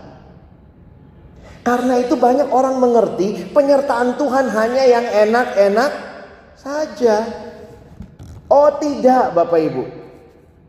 Karena 1.62 2.00
itu 2.00 2.16
banyak 2.16 2.48
orang 2.48 2.80
mengerti 2.80 3.52
penyertaan 3.52 4.16
Tuhan 4.16 4.46
hanya 4.56 4.84
yang 4.88 5.06
enak-enak 5.06 5.92
saja. 6.58 7.18
Oh 8.52 8.68
tidak 8.76 9.32
Bapak 9.32 9.60
Ibu. 9.64 9.84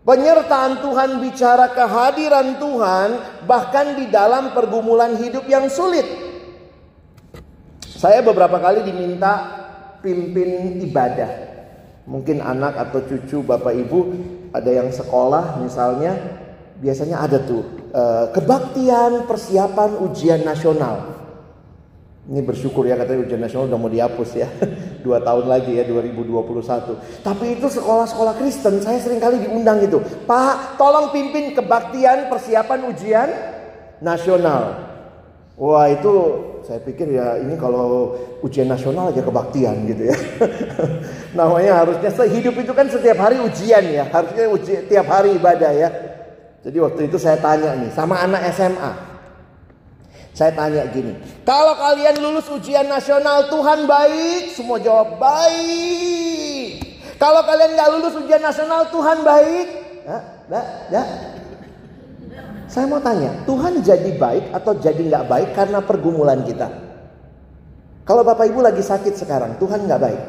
Penyertaan 0.07 0.83
Tuhan 0.83 1.19
bicara 1.19 1.75
kehadiran 1.75 2.59
Tuhan 2.63 3.09
bahkan 3.47 3.99
di 3.99 4.07
dalam 4.07 4.55
pergumulan 4.55 5.19
hidup 5.19 5.47
yang 5.51 5.67
sulit. 5.67 6.07
Saya 7.83 8.23
beberapa 8.23 8.59
kali 8.59 8.87
diminta 8.87 9.63
pimpin 9.99 10.79
ibadah. 10.83 11.51
Mungkin 12.07 12.43
anak 12.43 12.75
atau 12.79 12.99
cucu 13.07 13.47
bapak 13.47 13.79
ibu 13.79 14.11
ada 14.51 14.71
yang 14.75 14.91
sekolah 14.91 15.63
misalnya 15.63 16.19
biasanya 16.83 17.23
ada 17.23 17.39
tuh 17.39 17.63
eh, 17.95 18.27
kebaktian 18.35 19.31
persiapan 19.31 20.03
ujian 20.03 20.43
nasional. 20.43 21.15
Ini 22.27 22.43
bersyukur 22.43 22.91
ya 22.91 22.99
katanya 22.99 23.23
ujian 23.23 23.43
nasional 23.43 23.71
udah 23.71 23.79
mau 23.79 23.91
dihapus 23.91 24.31
ya. 24.35 24.51
Dua 25.03 25.19
tahun 25.19 25.51
lagi 25.51 25.77
ya 25.77 25.85
2021. 25.85 27.27
Tapi 27.27 27.59
itu 27.59 27.67
sekolah-sekolah 27.67 28.39
Kristen 28.39 28.79
saya 28.79 29.03
sering 29.03 29.19
kali 29.19 29.43
diundang 29.43 29.83
gitu. 29.83 29.99
Pak 30.25 30.79
tolong 30.79 31.11
pimpin 31.11 31.53
kebaktian 31.53 32.31
persiapan 32.31 32.81
ujian 32.89 33.29
nasional. 33.99 34.89
Wah 35.59 35.87
itu 35.91 36.15
saya 36.65 36.81
pikir 36.81 37.13
ya 37.13 37.37
ini 37.43 37.59
kalau 37.59 38.17
ujian 38.41 38.71
nasional 38.71 39.11
aja 39.13 39.21
kebaktian 39.21 39.85
gitu 39.91 40.09
ya. 40.09 40.17
Namanya 41.39 41.85
harusnya 41.85 42.11
sehidup 42.11 42.57
itu 42.57 42.73
kan 42.73 42.89
setiap 42.89 43.19
hari 43.21 43.43
ujian 43.43 43.85
ya. 43.85 44.09
Harusnya 44.09 44.49
uji, 44.49 44.87
tiap 44.87 45.07
hari 45.11 45.37
ibadah 45.37 45.71
ya. 45.75 45.89
Jadi 46.63 46.79
waktu 46.79 47.11
itu 47.11 47.19
saya 47.19 47.37
tanya 47.43 47.75
nih 47.75 47.91
sama 47.91 48.23
anak 48.23 48.49
SMA. 48.55 49.12
Saya 50.33 50.57
tanya 50.57 50.89
gini. 50.89 51.13
Kalau 51.45 51.77
kalian 51.77 52.17
lulus 52.25 52.49
ujian 52.49 52.89
nasional 52.89 53.53
Tuhan 53.53 53.85
baik. 53.85 54.57
Semua 54.57 54.81
jawab 54.81 55.21
baik. 55.21 56.81
Kalau 57.21 57.45
kalian 57.45 57.77
nggak 57.77 57.91
lulus 57.95 58.15
ujian 58.19 58.43
nasional 58.43 58.89
Tuhan 58.89 59.23
baik. 59.23 59.67
Ya, 60.03 60.19
ya, 60.51 60.63
ya. 60.91 61.03
saya 62.67 62.91
mau 62.91 62.99
tanya, 62.99 63.31
Tuhan 63.47 63.79
jadi 63.85 64.19
baik 64.19 64.51
atau 64.51 64.75
jadi 64.75 64.99
nggak 64.99 65.29
baik 65.31 65.51
karena 65.55 65.79
pergumulan 65.79 66.43
kita? 66.43 66.67
Kalau 68.03 68.27
Bapak 68.27 68.51
Ibu 68.51 68.67
lagi 68.67 68.83
sakit 68.83 69.15
sekarang, 69.15 69.63
Tuhan 69.63 69.87
nggak 69.87 70.01
baik. 70.03 70.23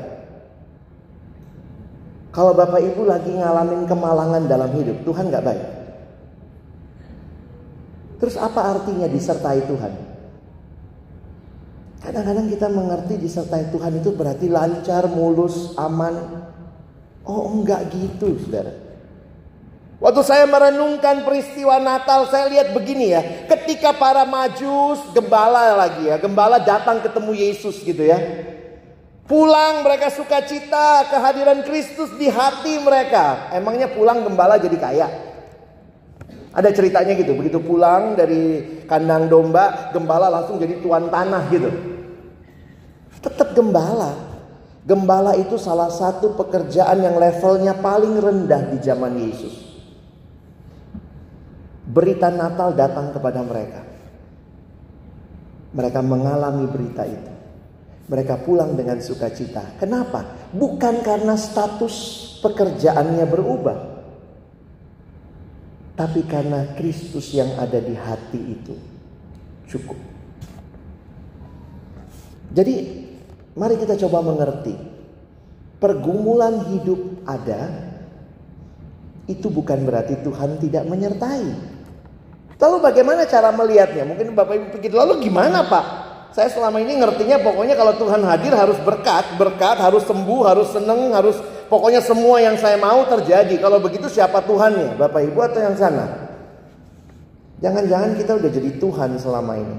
Kalau 2.30 2.54
Bapak 2.54 2.82
Ibu 2.86 3.02
lagi 3.10 3.34
ngalamin 3.34 3.89
kemalangan 3.89 4.46
dalam 4.46 4.70
hidup, 4.78 5.02
Tuhan 5.02 5.34
nggak 5.34 5.46
baik. 5.46 5.83
Terus 8.17 8.36
apa 8.38 8.62
artinya 8.78 9.08
disertai 9.10 9.63
Tuhan? 9.65 9.93
Kadang-kadang 12.04 12.52
kita 12.52 12.67
mengerti 12.67 13.15
disertai 13.15 13.71
Tuhan 13.71 14.04
itu 14.04 14.12
berarti 14.12 14.52
lancar, 14.52 15.08
mulus, 15.08 15.71
aman. 15.80 16.43
Oh 17.23 17.47
enggak 17.56 17.88
gitu 17.95 18.36
saudara. 18.43 18.84
Waktu 20.04 20.19
saya 20.28 20.43
merenungkan 20.43 21.23
peristiwa 21.23 21.80
Natal, 21.80 22.28
saya 22.28 22.52
lihat 22.52 22.76
begini 22.76 23.15
ya. 23.15 23.47
Ketika 23.47 23.95
para 23.95 24.28
majus, 24.28 24.99
gembala 25.15 25.80
lagi 25.80 26.12
ya. 26.12 26.19
Gembala 26.19 26.60
datang 26.60 26.99
ketemu 26.99 27.32
Yesus 27.32 27.80
gitu 27.80 28.04
ya. 28.04 28.19
Pulang 29.23 29.88
mereka 29.88 30.12
sukacita 30.12 31.08
kehadiran 31.08 31.63
Kristus 31.63 32.12
di 32.19 32.28
hati 32.28 32.84
mereka. 32.84 33.47
Emangnya 33.56 33.88
pulang 33.88 34.28
gembala 34.28 34.60
jadi 34.60 34.76
kaya? 34.76 35.08
Ada 36.54 36.70
ceritanya 36.70 37.18
gitu. 37.18 37.34
Begitu 37.34 37.58
pulang 37.60 38.13
dari 38.13 38.62
kandang 38.86 39.26
domba, 39.26 39.89
gembala 39.89 40.30
langsung 40.30 40.62
jadi 40.62 40.78
tuan 40.80 41.10
tanah 41.10 41.44
gitu. 41.50 41.70
Tetap 43.20 43.58
gembala. 43.58 44.13
Gembala 44.86 45.34
itu 45.39 45.58
salah 45.58 45.89
satu 45.89 46.38
pekerjaan 46.38 47.02
yang 47.02 47.18
levelnya 47.18 47.74
paling 47.80 48.20
rendah 48.20 48.62
di 48.70 48.78
zaman 48.84 49.16
Yesus 49.16 49.74
berita 51.94 52.34
Natal 52.34 52.74
datang 52.74 53.13
kepada 53.13 53.46
mereka. 53.46 53.82
Mereka 55.74 56.00
mengalami 56.02 56.66
berita 56.66 57.06
itu. 57.06 57.32
Mereka 58.10 58.44
pulang 58.44 58.76
dengan 58.76 59.00
sukacita. 59.00 59.78
Kenapa? 59.80 60.50
Bukan 60.52 61.06
karena 61.06 61.38
status 61.38 61.96
pekerjaannya 62.44 63.26
berubah. 63.30 63.78
Tapi 65.93 66.25
karena 66.25 66.73
Kristus 66.73 67.29
yang 67.38 67.53
ada 67.62 67.77
di 67.77 67.93
hati 67.93 68.41
itu 68.41 68.73
cukup. 69.69 69.99
Jadi 72.53 72.73
mari 73.53 73.77
kita 73.77 73.97
coba 74.06 74.25
mengerti. 74.25 74.73
Pergumulan 75.77 76.63
hidup 76.71 77.27
ada 77.27 77.67
itu 79.27 79.51
bukan 79.51 79.84
berarti 79.84 80.15
Tuhan 80.23 80.58
tidak 80.63 80.88
menyertai. 80.88 81.73
Lalu 82.56 82.77
bagaimana 82.79 83.27
cara 83.27 83.51
melihatnya? 83.51 84.08
Mungkin 84.08 84.32
Bapak 84.32 84.56
Ibu 84.56 84.67
pikir, 84.79 84.95
lalu 84.95 85.27
gimana 85.27 85.67
Pak? 85.67 85.86
Saya 86.34 86.50
selama 86.50 86.82
ini 86.82 86.98
ngertinya 86.98 87.38
pokoknya 87.46 87.78
kalau 87.78 87.93
Tuhan 87.93 88.26
hadir 88.26 88.58
harus 88.58 88.82
berkat, 88.82 89.38
berkat, 89.38 89.78
harus 89.78 90.02
sembuh, 90.02 90.41
harus 90.50 90.74
seneng, 90.74 91.13
harus 91.13 91.38
pokoknya 91.69 92.02
semua 92.02 92.41
yang 92.41 92.58
saya 92.58 92.74
mau 92.82 93.06
terjadi. 93.06 93.54
Kalau 93.62 93.78
begitu 93.78 94.10
siapa 94.10 94.41
Tuhannya? 94.41 94.98
Bapak 94.98 95.30
Ibu 95.30 95.39
atau 95.46 95.62
yang 95.62 95.78
sana? 95.78 96.10
Jangan-jangan 97.62 98.17
kita 98.17 98.32
udah 98.41 98.50
jadi 98.50 98.69
Tuhan 98.82 99.10
selama 99.22 99.54
ini. 99.62 99.78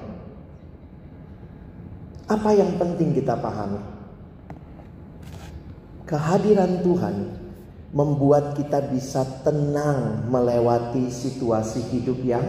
Apa 2.31 2.55
yang 2.55 2.79
penting 2.79 3.13
kita 3.13 3.35
pahami? 3.35 3.83
Kehadiran 6.07 6.87
Tuhan 6.87 7.17
membuat 7.91 8.55
kita 8.55 8.79
bisa 8.95 9.27
tenang 9.43 10.31
melewati 10.31 11.11
situasi 11.11 11.83
hidup 11.93 12.19
yang 12.23 12.47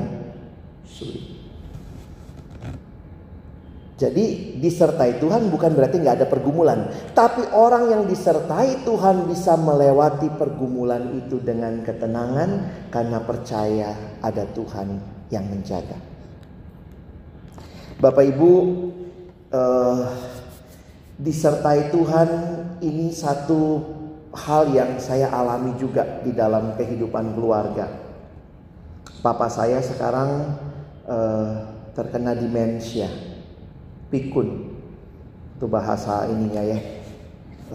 sulit. 0.86 1.35
Jadi 3.96 4.60
disertai 4.60 5.24
Tuhan 5.24 5.48
bukan 5.48 5.72
berarti 5.72 6.04
nggak 6.04 6.20
ada 6.20 6.28
pergumulan, 6.28 6.92
tapi 7.16 7.48
orang 7.56 7.88
yang 7.96 8.04
disertai 8.04 8.84
Tuhan 8.84 9.24
bisa 9.32 9.56
melewati 9.56 10.36
pergumulan 10.36 11.16
itu 11.16 11.40
dengan 11.40 11.80
ketenangan 11.80 12.50
karena 12.92 13.24
percaya 13.24 13.96
ada 14.20 14.44
Tuhan 14.52 15.00
yang 15.32 15.48
menjaga. 15.48 15.96
Bapak 17.96 18.36
Ibu, 18.36 18.52
eh, 19.56 20.04
disertai 21.16 21.96
Tuhan 21.96 22.30
ini 22.84 23.16
satu 23.16 23.80
hal 24.36 24.76
yang 24.76 25.00
saya 25.00 25.32
alami 25.32 25.80
juga 25.80 26.20
di 26.20 26.36
dalam 26.36 26.76
kehidupan 26.76 27.32
keluarga. 27.32 27.88
Papa 29.24 29.50
saya 29.50 29.82
sekarang 29.82 30.54
uh, 31.10 31.50
terkena 31.98 32.38
demensia, 32.38 33.10
pikun, 34.16 34.72
itu 35.60 35.68
bahasa 35.68 36.24
ininya 36.32 36.64
ya. 36.64 36.80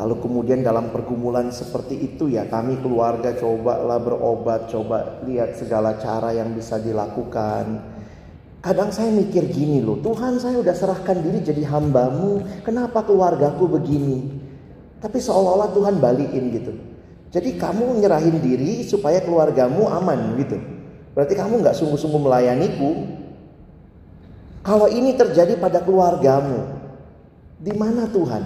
Lalu 0.00 0.24
kemudian 0.24 0.64
dalam 0.64 0.88
pergumulan 0.88 1.52
seperti 1.52 2.00
itu 2.00 2.32
ya 2.32 2.48
kami 2.48 2.80
keluarga 2.80 3.36
cobalah 3.36 4.00
berobat, 4.00 4.72
coba 4.72 5.20
lihat 5.28 5.60
segala 5.60 6.00
cara 6.00 6.32
yang 6.32 6.56
bisa 6.56 6.80
dilakukan. 6.80 7.84
Kadang 8.64 8.88
saya 8.88 9.12
mikir 9.12 9.52
gini 9.52 9.84
loh, 9.84 10.00
Tuhan 10.00 10.40
saya 10.40 10.56
udah 10.64 10.72
serahkan 10.72 11.20
diri 11.20 11.44
jadi 11.44 11.68
hambamu, 11.68 12.64
kenapa 12.64 13.04
keluargaku 13.04 13.68
begini? 13.68 14.40
Tapi 15.00 15.16
seolah-olah 15.20 15.72
Tuhan 15.76 15.96
balikin 16.00 16.44
gitu. 16.52 16.72
Jadi 17.30 17.56
kamu 17.56 18.00
nyerahin 18.00 18.36
diri 18.40 18.84
supaya 18.84 19.20
keluargamu 19.20 19.88
aman 19.88 20.36
gitu. 20.40 20.60
Berarti 21.16 21.34
kamu 21.34 21.60
nggak 21.60 21.76
sungguh-sungguh 21.76 22.20
melayaniku, 22.20 22.90
kalau 24.60 24.92
ini 24.92 25.16
terjadi 25.16 25.56
pada 25.56 25.80
keluargamu, 25.80 26.68
di 27.56 27.72
mana 27.72 28.04
Tuhan? 28.08 28.44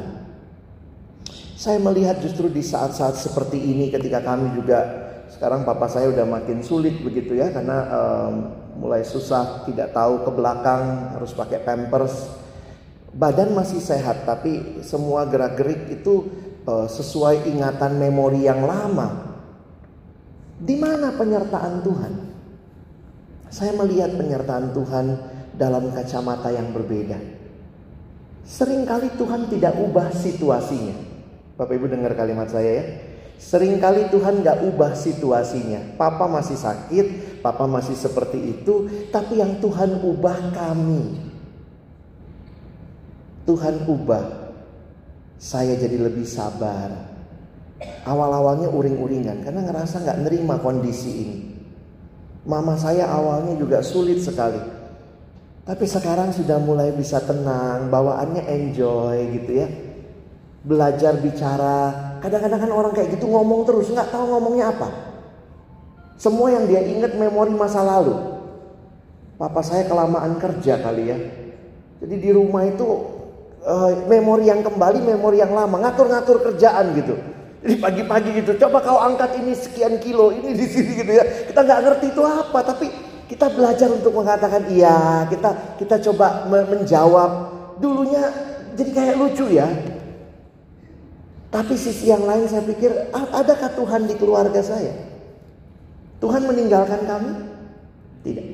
Saya 1.59 1.83
melihat 1.83 2.23
justru 2.23 2.47
di 2.51 2.63
saat-saat 2.63 3.19
seperti 3.19 3.59
ini 3.59 3.91
ketika 3.91 4.23
kami 4.23 4.55
juga 4.55 5.05
sekarang 5.31 5.67
papa 5.67 5.91
saya 5.91 6.13
udah 6.15 6.27
makin 6.29 6.63
sulit 6.63 7.01
begitu 7.01 7.35
ya 7.35 7.51
karena 7.51 7.79
um, 7.91 8.35
mulai 8.79 9.03
susah 9.03 9.67
tidak 9.67 9.91
tahu 9.91 10.23
ke 10.23 10.31
belakang 10.35 11.15
harus 11.19 11.35
pakai 11.35 11.63
pampers. 11.67 12.31
Badan 13.15 13.55
masih 13.55 13.79
sehat 13.79 14.27
tapi 14.27 14.83
semua 14.83 15.27
gerak-gerik 15.27 15.99
itu 16.03 16.31
uh, 16.67 16.87
sesuai 16.87 17.51
ingatan 17.51 17.99
memori 17.99 18.47
yang 18.47 18.63
lama. 18.63 19.35
Di 20.59 20.79
mana 20.79 21.15
penyertaan 21.15 21.83
Tuhan? 21.83 22.13
Saya 23.51 23.75
melihat 23.79 24.15
penyertaan 24.19 24.75
Tuhan 24.75 25.34
dalam 25.55 25.91
kacamata 25.95 26.51
yang 26.51 26.71
berbeda. 26.75 27.19
Seringkali 28.45 29.17
Tuhan 29.17 29.49
tidak 29.49 29.73
ubah 29.81 30.13
situasinya. 30.13 30.97
Bapak 31.57 31.75
Ibu 31.81 31.87
dengar 31.89 32.13
kalimat 32.13 32.51
saya 32.53 32.71
ya. 32.83 32.85
Seringkali 33.35 34.15
Tuhan 34.15 34.45
gak 34.47 34.63
ubah 34.63 34.95
situasinya. 34.95 35.99
Papa 35.99 36.31
masih 36.31 36.55
sakit, 36.55 37.41
papa 37.43 37.67
masih 37.67 37.99
seperti 37.99 38.39
itu, 38.41 38.89
tapi 39.11 39.43
yang 39.43 39.59
Tuhan 39.59 40.01
ubah 40.01 40.55
kami. 40.55 41.19
Tuhan 43.45 43.85
ubah 43.85 44.25
saya 45.37 45.77
jadi 45.77 46.01
lebih 46.01 46.25
sabar. 46.25 47.13
Awal-awalnya 48.05 48.73
uring-uringan 48.73 49.45
karena 49.45 49.61
ngerasa 49.67 50.05
gak 50.05 50.25
nerima 50.25 50.57
kondisi 50.61 51.11
ini. 51.13 51.39
Mama 52.45 52.77
saya 52.77 53.09
awalnya 53.09 53.57
juga 53.57 53.81
sulit 53.81 54.21
sekali. 54.21 54.74
Tapi 55.65 55.89
sekarang 55.89 56.29
sudah 56.37 56.61
mulai 56.61 56.93
bisa 56.93 57.25
tenang, 57.25 57.89
bawaannya 57.89 58.45
enjoy 58.45 59.17
gitu 59.41 59.65
ya. 59.65 59.69
Belajar 60.61 61.17
bicara. 61.25 61.81
Kadang-kadang 62.21 62.69
kan 62.69 62.73
orang 62.73 62.93
kayak 62.93 63.17
gitu 63.17 63.33
ngomong 63.33 63.65
terus, 63.65 63.89
nggak 63.89 64.13
tahu 64.13 64.29
ngomongnya 64.29 64.77
apa. 64.77 64.89
Semua 66.21 66.53
yang 66.53 66.69
dia 66.69 66.85
ingat 66.85 67.17
memori 67.17 67.57
masa 67.57 67.81
lalu. 67.81 68.13
Papa 69.41 69.65
saya 69.65 69.89
kelamaan 69.89 70.37
kerja 70.37 70.85
kali 70.85 71.05
ya. 71.09 71.19
Jadi 72.05 72.15
di 72.21 72.31
rumah 72.31 72.69
itu 72.69 72.85
uh, 73.65 74.05
memori 74.05 74.53
yang 74.53 74.61
kembali, 74.61 75.01
memori 75.01 75.41
yang 75.41 75.57
lama, 75.57 75.81
ngatur-ngatur 75.81 76.45
kerjaan 76.45 76.93
gitu. 76.93 77.17
Jadi 77.65 77.81
pagi-pagi 77.81 78.31
gitu, 78.45 78.53
coba 78.61 78.85
kau 78.85 79.01
angkat 79.01 79.41
ini 79.41 79.57
sekian 79.57 79.97
kilo, 79.97 80.29
ini 80.29 80.53
di 80.53 80.69
sini 80.69 81.01
gitu 81.01 81.09
ya. 81.09 81.25
Kita 81.49 81.65
nggak 81.65 81.81
ngerti 81.89 82.07
itu 82.13 82.21
apa, 82.21 82.61
tapi 82.61 82.93
kita 83.35 83.51
belajar 83.51 83.91
untuk 83.91 84.15
mengatakan 84.15 84.63
iya, 84.71 85.27
kita 85.27 85.75
kita 85.83 85.99
coba 86.07 86.47
menjawab. 86.47 87.51
Dulunya 87.83 88.31
jadi 88.79 88.91
kayak 88.95 89.19
lucu 89.19 89.51
ya. 89.51 89.67
Tapi 91.51 91.75
sisi 91.75 92.15
yang 92.15 92.23
lain 92.23 92.47
saya 92.47 92.63
pikir 92.63 92.95
adakah 93.11 93.75
Tuhan 93.75 94.07
di 94.07 94.15
keluarga 94.15 94.63
saya? 94.63 94.95
Tuhan 96.23 96.47
meninggalkan 96.47 97.03
kami? 97.11 97.33
Tidak. 98.23 98.47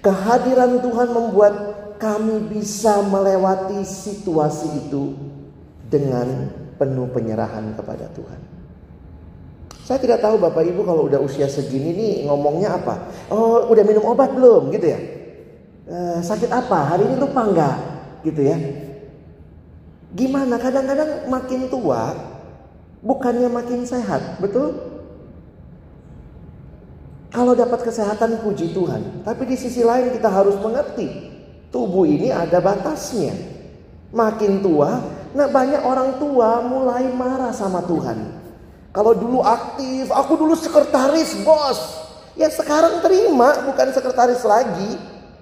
Kehadiran 0.00 0.80
Tuhan 0.80 1.08
membuat 1.12 1.54
kami 2.00 2.48
bisa 2.48 3.04
melewati 3.04 3.84
situasi 3.84 4.88
itu 4.88 5.16
dengan 5.88 6.48
penuh 6.80 7.08
penyerahan 7.12 7.76
kepada 7.76 8.08
Tuhan. 8.12 8.53
Saya 9.84 10.00
tidak 10.00 10.24
tahu 10.24 10.40
Bapak 10.40 10.64
Ibu 10.64 10.80
kalau 10.80 11.12
udah 11.12 11.20
usia 11.20 11.44
segini 11.44 11.92
nih 11.92 12.14
ngomongnya 12.24 12.80
apa. 12.80 13.04
Oh 13.28 13.68
udah 13.68 13.84
minum 13.84 14.08
obat 14.08 14.32
belum 14.32 14.72
gitu 14.72 14.88
ya. 14.88 15.00
E, 15.84 15.96
sakit 16.24 16.48
apa? 16.48 16.96
Hari 16.96 17.04
ini 17.04 17.20
lupa 17.20 17.44
nggak? 17.44 17.76
Gitu 18.24 18.40
ya. 18.48 18.56
Gimana? 20.16 20.56
Kadang-kadang 20.56 21.28
makin 21.28 21.68
tua 21.68 22.16
bukannya 23.04 23.52
makin 23.52 23.84
sehat, 23.84 24.40
betul? 24.40 24.72
Kalau 27.28 27.52
dapat 27.52 27.84
kesehatan 27.84 28.40
puji 28.40 28.72
Tuhan. 28.72 29.20
Tapi 29.20 29.42
di 29.44 29.56
sisi 29.60 29.84
lain 29.84 30.16
kita 30.16 30.32
harus 30.32 30.56
mengerti. 30.64 31.28
Tubuh 31.68 32.08
ini 32.08 32.32
ada 32.32 32.56
batasnya. 32.56 33.36
Makin 34.14 34.62
tua, 34.62 35.02
nah 35.34 35.50
banyak 35.50 35.82
orang 35.82 36.22
tua 36.22 36.62
mulai 36.62 37.10
marah 37.10 37.50
sama 37.50 37.82
Tuhan. 37.82 38.43
Kalau 38.94 39.10
dulu 39.10 39.42
aktif, 39.42 40.06
aku 40.14 40.38
dulu 40.38 40.54
sekretaris 40.54 41.42
bos. 41.42 42.06
Ya 42.38 42.46
sekarang 42.46 43.02
terima, 43.02 43.66
bukan 43.66 43.90
sekretaris 43.90 44.46
lagi. 44.46 44.94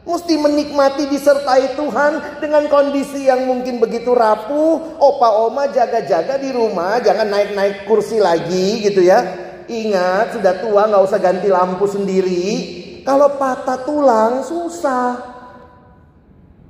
Mesti 0.09 0.35
menikmati 0.41 1.07
disertai 1.12 1.77
Tuhan 1.77 2.41
dengan 2.41 2.65
kondisi 2.73 3.29
yang 3.29 3.45
mungkin 3.45 3.77
begitu 3.77 4.17
rapuh. 4.17 4.97
Opa 4.97 5.45
oma 5.45 5.69
jaga-jaga 5.69 6.41
di 6.41 6.49
rumah, 6.49 6.97
jangan 7.05 7.29
naik-naik 7.29 7.85
kursi 7.85 8.19
lagi 8.19 8.88
gitu 8.88 9.05
ya. 9.05 9.21
Ingat 9.69 10.41
sudah 10.41 10.57
tua 10.59 10.88
nggak 10.88 11.05
usah 11.05 11.21
ganti 11.21 11.53
lampu 11.53 11.85
sendiri. 11.85 12.45
Kalau 13.05 13.37
patah 13.37 13.85
tulang 13.85 14.41
susah. 14.49 15.29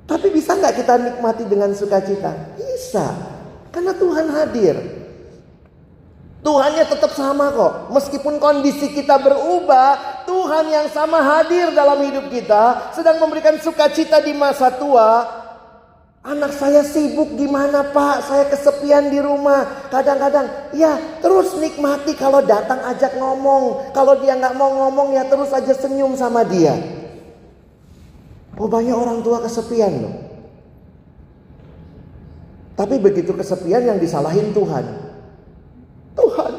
Tapi 0.03 0.27
bisa 0.35 0.59
nggak 0.59 0.83
kita 0.83 0.93
nikmati 0.99 1.47
dengan 1.47 1.71
sukacita? 1.71 2.59
Bisa. 2.59 3.07
Karena 3.71 3.95
Tuhan 3.95 4.27
hadir. 4.35 5.02
Tuhannya 6.43 6.83
tetap 6.91 7.15
sama 7.15 7.55
kok. 7.55 7.95
Meskipun 7.95 8.35
kondisi 8.35 8.91
kita 8.91 9.15
berubah, 9.15 10.23
Tuhan 10.27 10.67
yang 10.67 10.87
sama 10.91 11.23
hadir 11.23 11.71
dalam 11.71 12.03
hidup 12.03 12.27
kita, 12.27 12.91
sedang 12.91 13.15
memberikan 13.23 13.55
sukacita 13.63 14.19
di 14.19 14.35
masa 14.35 14.67
tua. 14.75 15.39
Anak 16.23 16.55
saya 16.55 16.83
sibuk 16.83 17.35
gimana 17.35 17.91
pak? 17.91 18.27
Saya 18.27 18.47
kesepian 18.51 19.11
di 19.11 19.23
rumah. 19.23 19.87
Kadang-kadang, 19.91 20.71
ya 20.75 21.19
terus 21.19 21.55
nikmati 21.59 22.15
kalau 22.15 22.43
datang 22.43 22.79
ajak 22.91 23.15
ngomong. 23.15 23.95
Kalau 23.95 24.19
dia 24.19 24.35
nggak 24.35 24.55
mau 24.55 24.71
ngomong 24.87 25.15
ya 25.15 25.23
terus 25.27 25.51
aja 25.51 25.71
senyum 25.75 26.15
sama 26.15 26.43
dia. 26.47 26.75
Oh 28.55 28.71
banyak 28.71 28.95
orang 28.95 29.19
tua 29.19 29.43
kesepian 29.43 29.91
loh. 29.99 30.15
Tapi 32.79 32.99
begitu 33.03 33.35
kesepian 33.35 33.83
yang 33.83 33.99
disalahin 33.99 34.55
Tuhan. 34.55 35.02
Tuhan, 36.13 36.53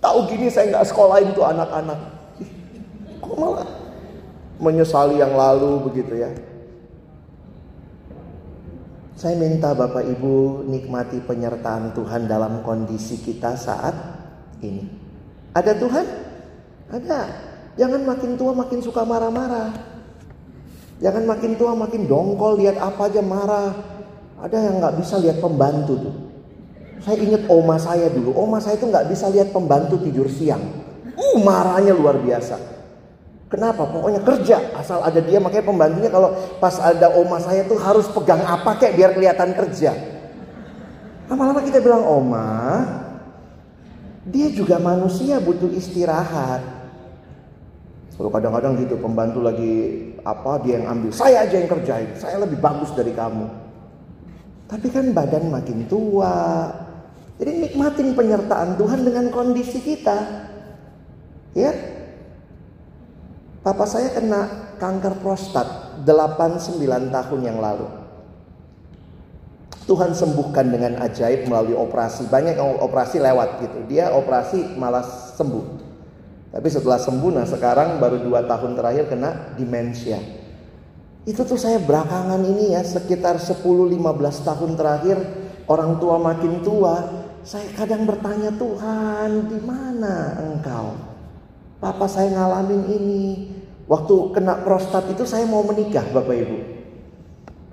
tahu 0.00 0.18
gini 0.28 0.48
saya 0.48 0.72
nggak 0.72 0.88
sekolahin 0.88 1.30
tuh 1.36 1.44
anak-anak. 1.44 2.00
Kok 3.20 3.36
malah 3.36 3.68
menyesali 4.60 5.20
yang 5.20 5.32
lalu 5.36 5.80
begitu 5.88 6.20
ya. 6.20 6.30
Saya 9.20 9.36
minta 9.36 9.76
Bapak 9.76 10.00
Ibu 10.00 10.64
nikmati 10.64 11.20
penyertaan 11.20 11.92
Tuhan 11.92 12.24
dalam 12.24 12.64
kondisi 12.64 13.20
kita 13.20 13.52
saat 13.52 13.92
ini. 14.64 14.88
Ada 15.52 15.76
Tuhan? 15.76 16.06
Ada. 16.88 17.20
Jangan 17.76 18.00
makin 18.08 18.40
tua 18.40 18.56
makin 18.56 18.80
suka 18.80 19.04
marah-marah. 19.04 19.76
Jangan 21.04 21.24
makin 21.28 21.52
tua 21.56 21.76
makin 21.76 22.08
dongkol 22.08 22.64
lihat 22.64 22.80
apa 22.80 23.12
aja 23.12 23.20
marah. 23.20 23.72
Ada 24.40 24.56
yang 24.56 24.80
nggak 24.80 24.96
bisa 25.04 25.20
lihat 25.20 25.36
pembantu 25.36 26.00
tuh. 26.00 26.29
Saya 27.00 27.16
ingat 27.16 27.48
oma 27.48 27.80
saya 27.80 28.12
dulu. 28.12 28.36
Oma 28.36 28.60
saya 28.60 28.76
itu 28.76 28.86
nggak 28.88 29.08
bisa 29.08 29.32
lihat 29.32 29.52
pembantu 29.56 29.96
tidur 30.00 30.28
siang. 30.28 30.60
Uh, 31.16 31.40
marahnya 31.40 31.96
luar 31.96 32.20
biasa. 32.20 32.60
Kenapa? 33.50 33.82
Pokoknya 33.88 34.22
kerja 34.22 34.62
asal 34.76 35.02
ada 35.02 35.18
dia. 35.18 35.40
Makanya 35.40 35.64
pembantunya 35.64 36.10
kalau 36.12 36.36
pas 36.60 36.76
ada 36.78 37.10
oma 37.16 37.40
saya 37.40 37.64
tuh 37.64 37.80
harus 37.80 38.06
pegang 38.12 38.44
apa 38.44 38.76
kayak 38.78 38.94
biar 38.94 39.10
kelihatan 39.16 39.50
kerja. 39.56 39.92
Lama-lama 41.30 41.62
kita 41.62 41.78
bilang 41.78 42.02
oma, 42.02 42.82
dia 44.26 44.50
juga 44.50 44.82
manusia 44.82 45.38
butuh 45.38 45.70
istirahat. 45.70 46.58
Kalau 48.18 48.28
kadang-kadang 48.34 48.76
gitu 48.82 49.00
pembantu 49.00 49.40
lagi 49.40 49.74
apa 50.26 50.60
dia 50.60 50.76
yang 50.82 50.92
ambil, 50.92 51.08
saya 51.14 51.48
aja 51.48 51.56
yang 51.56 51.70
kerjain, 51.70 52.10
saya 52.18 52.36
lebih 52.42 52.60
bagus 52.60 52.92
dari 52.92 53.14
kamu. 53.16 53.46
Tapi 54.68 54.86
kan 54.92 55.10
badan 55.16 55.48
makin 55.48 55.88
tua, 55.88 56.68
jadi 57.40 57.56
nikmatin 57.56 58.12
penyertaan 58.12 58.76
Tuhan 58.76 59.00
dengan 59.00 59.32
kondisi 59.32 59.80
kita. 59.80 60.18
Ya. 61.56 61.72
Papa 63.64 63.88
saya 63.88 64.12
kena 64.12 64.76
kanker 64.76 65.24
prostat 65.24 66.04
8-9 66.04 66.84
tahun 67.08 67.40
yang 67.40 67.56
lalu. 67.56 67.88
Tuhan 69.88 70.12
sembuhkan 70.12 70.68
dengan 70.68 71.00
ajaib 71.00 71.48
melalui 71.48 71.72
operasi. 71.80 72.28
Banyak 72.28 72.60
yang 72.60 72.76
operasi 72.76 73.16
lewat 73.16 73.64
gitu. 73.64 73.88
Dia 73.88 74.12
operasi 74.12 74.76
malah 74.76 75.02
sembuh. 75.32 75.88
Tapi 76.52 76.68
setelah 76.68 77.00
sembuh, 77.00 77.40
nah 77.40 77.48
sekarang 77.48 77.96
baru 77.96 78.20
2 78.20 78.36
tahun 78.52 78.76
terakhir 78.76 79.04
kena 79.08 79.56
demensia. 79.56 80.20
Itu 81.24 81.48
tuh 81.48 81.56
saya 81.56 81.80
belakangan 81.80 82.44
ini 82.44 82.76
ya 82.76 82.84
sekitar 82.84 83.40
10-15 83.40 83.64
tahun 84.44 84.70
terakhir 84.76 85.16
orang 85.70 86.00
tua 86.02 86.16
makin 86.18 86.64
tua 86.64 87.19
saya 87.42 87.68
kadang 87.72 88.04
bertanya 88.04 88.52
Tuhan, 88.52 89.48
di 89.48 89.58
mana 89.64 90.36
engkau? 90.36 90.96
Papa 91.80 92.04
saya 92.04 92.28
ngalamin 92.36 92.82
ini. 92.92 93.24
Waktu 93.90 94.14
kena 94.36 94.62
prostat 94.62 95.10
itu 95.10 95.26
saya 95.26 95.48
mau 95.50 95.66
menikah 95.66 96.06
Bapak 96.14 96.36
Ibu. 96.36 96.58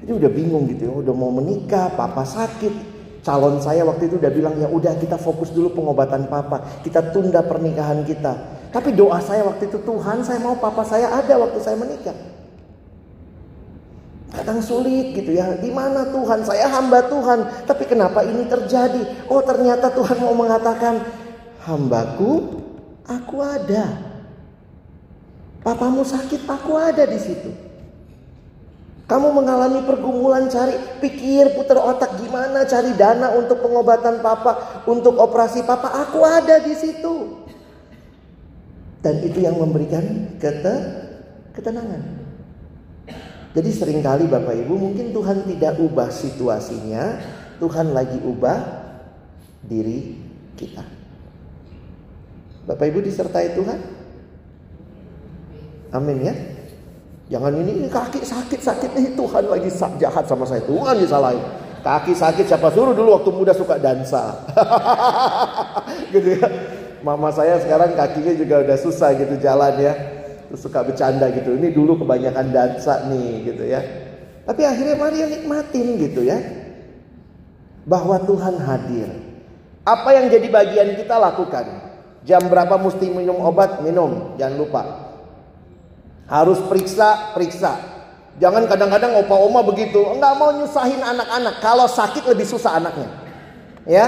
Jadi 0.01 0.11
udah 0.13 0.31
bingung 0.33 0.65
gitu 0.69 0.89
ya, 0.89 0.93
udah 0.93 1.13
mau 1.13 1.29
menikah, 1.29 1.93
papa 1.93 2.25
sakit. 2.25 2.97
Calon 3.25 3.59
saya 3.59 3.83
waktu 3.83 4.07
itu 4.07 4.15
udah 4.15 4.31
bilang 4.31 4.55
ya 4.55 4.71
udah 4.71 4.95
kita 4.95 5.19
fokus 5.19 5.51
dulu 5.51 5.75
pengobatan 5.75 6.31
papa, 6.31 6.63
kita 6.85 7.11
tunda 7.11 7.43
pernikahan 7.43 8.07
kita. 8.07 8.33
Tapi 8.71 8.95
doa 8.95 9.19
saya 9.19 9.43
waktu 9.43 9.67
itu 9.67 9.83
Tuhan 9.83 10.23
saya 10.23 10.39
mau 10.39 10.55
papa 10.55 10.87
saya 10.87 11.11
ada 11.11 11.35
waktu 11.35 11.59
saya 11.59 11.75
menikah. 11.75 12.15
Kadang 14.47 14.63
sulit 14.63 15.11
gitu 15.11 15.35
ya. 15.35 15.59
Di 15.59 15.67
mana 15.67 16.07
Tuhan? 16.07 16.47
Saya 16.47 16.71
hamba 16.71 17.03
Tuhan. 17.03 17.67
Tapi 17.67 17.83
kenapa 17.83 18.23
ini 18.23 18.47
terjadi? 18.47 19.27
Oh 19.27 19.43
ternyata 19.43 19.91
Tuhan 19.91 20.23
mau 20.23 20.31
mengatakan, 20.31 21.03
hambaku, 21.67 22.63
aku 23.03 23.43
ada. 23.43 23.91
Papamu 25.67 26.07
sakit, 26.07 26.47
aku 26.47 26.79
ada 26.79 27.03
di 27.03 27.19
situ. 27.19 27.51
Kamu 29.03 29.35
mengalami 29.35 29.83
pergumulan 29.83 30.47
cari 30.47 30.79
pikir 31.03 31.51
putar 31.51 31.83
otak 31.83 32.15
gimana 32.15 32.63
cari 32.63 32.95
dana 32.95 33.35
untuk 33.35 33.59
pengobatan 33.59 34.23
papa, 34.23 34.83
untuk 34.87 35.19
operasi 35.19 35.67
papa, 35.67 35.91
aku 36.07 36.23
ada 36.23 36.63
di 36.63 36.71
situ. 36.71 37.35
Dan 39.03 39.19
itu 39.27 39.43
yang 39.43 39.59
memberikan 39.59 40.39
kete, 40.39 40.75
ketenangan. 41.51 42.16
Jadi 43.57 43.73
sering 43.73 44.05
kali 44.05 44.29
Bapak 44.29 44.53
Ibu 44.53 44.77
mungkin 44.77 45.09
Tuhan 45.09 45.49
tidak 45.49 45.81
ubah 45.81 46.13
situasinya, 46.13 47.17
Tuhan 47.57 47.89
lagi 47.89 48.21
ubah 48.21 48.85
diri 49.65 50.13
kita. 50.53 50.85
Bapak 52.69 52.85
Ibu 52.85 53.01
disertai 53.01 53.57
Tuhan? 53.57 53.79
Amin 55.89 56.21
ya. 56.21 56.37
Jangan 57.33 57.57
ini, 57.57 57.81
ini 57.81 57.89
kaki 57.89 58.21
sakit 58.21 58.61
sakit 58.61 58.91
nih 58.93 59.17
Tuhan 59.17 59.49
lagi 59.49 59.73
jahat 59.73 60.29
sama 60.29 60.45
saya 60.45 60.61
Tuhan 60.61 61.01
disalahin. 61.01 61.41
Kaki 61.81 62.13
sakit 62.13 62.45
siapa 62.45 62.69
suruh 62.69 62.93
dulu 62.93 63.17
waktu 63.17 63.33
muda 63.33 63.57
suka 63.57 63.81
dansa. 63.81 64.37
gitu 66.13 66.37
ya. 66.37 66.45
Mama 67.01 67.33
saya 67.33 67.57
sekarang 67.57 67.97
kakinya 67.97 68.37
juga 68.37 68.61
udah 68.61 68.77
susah 68.77 69.17
gitu 69.17 69.33
jalan 69.41 69.73
ya 69.81 70.16
Terus 70.47 70.61
suka 70.63 70.79
bercanda 70.83 71.27
gitu. 71.35 71.55
Ini 71.55 71.75
dulu 71.75 71.99
kebanyakan 71.99 72.55
dansa 72.55 73.07
nih 73.11 73.51
gitu 73.51 73.63
ya. 73.67 73.83
Tapi 74.47 74.63
akhirnya 74.63 74.95
Maria 74.95 75.25
nikmatin 75.27 75.87
gitu 75.99 76.23
ya. 76.23 76.39
Bahwa 77.83 78.19
Tuhan 78.23 78.55
hadir. 78.63 79.09
Apa 79.83 80.15
yang 80.15 80.31
jadi 80.31 80.47
bagian 80.47 80.89
kita 80.95 81.15
lakukan. 81.19 81.67
Jam 82.27 82.43
berapa 82.47 82.75
mesti 82.79 83.07
minum 83.11 83.39
obat? 83.43 83.83
Minum. 83.83 84.35
Jangan 84.35 84.55
lupa. 84.59 84.83
Harus 86.27 86.59
periksa, 86.67 87.31
periksa. 87.31 87.79
Jangan 88.39 88.67
kadang-kadang 88.67 89.15
opa 89.19 89.35
oma 89.35 89.63
begitu. 89.63 90.03
Enggak 90.11 90.35
mau 90.35 90.51
nyusahin 90.51 90.99
anak-anak. 90.99 91.63
Kalau 91.63 91.87
sakit 91.87 92.27
lebih 92.27 92.43
susah 92.43 92.79
anaknya. 92.79 93.07
Ya, 93.87 94.05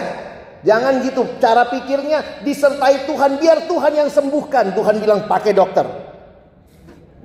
Jangan 0.60 1.00
gitu. 1.08 1.24
Cara 1.40 1.68
pikirnya 1.72 2.44
disertai 2.44 3.08
Tuhan. 3.08 3.40
Biar 3.40 3.68
Tuhan 3.68 3.94
yang 3.96 4.10
sembuhkan. 4.12 4.76
Tuhan 4.76 5.00
bilang 5.00 5.24
pakai 5.28 5.56
dokter. 5.56 5.88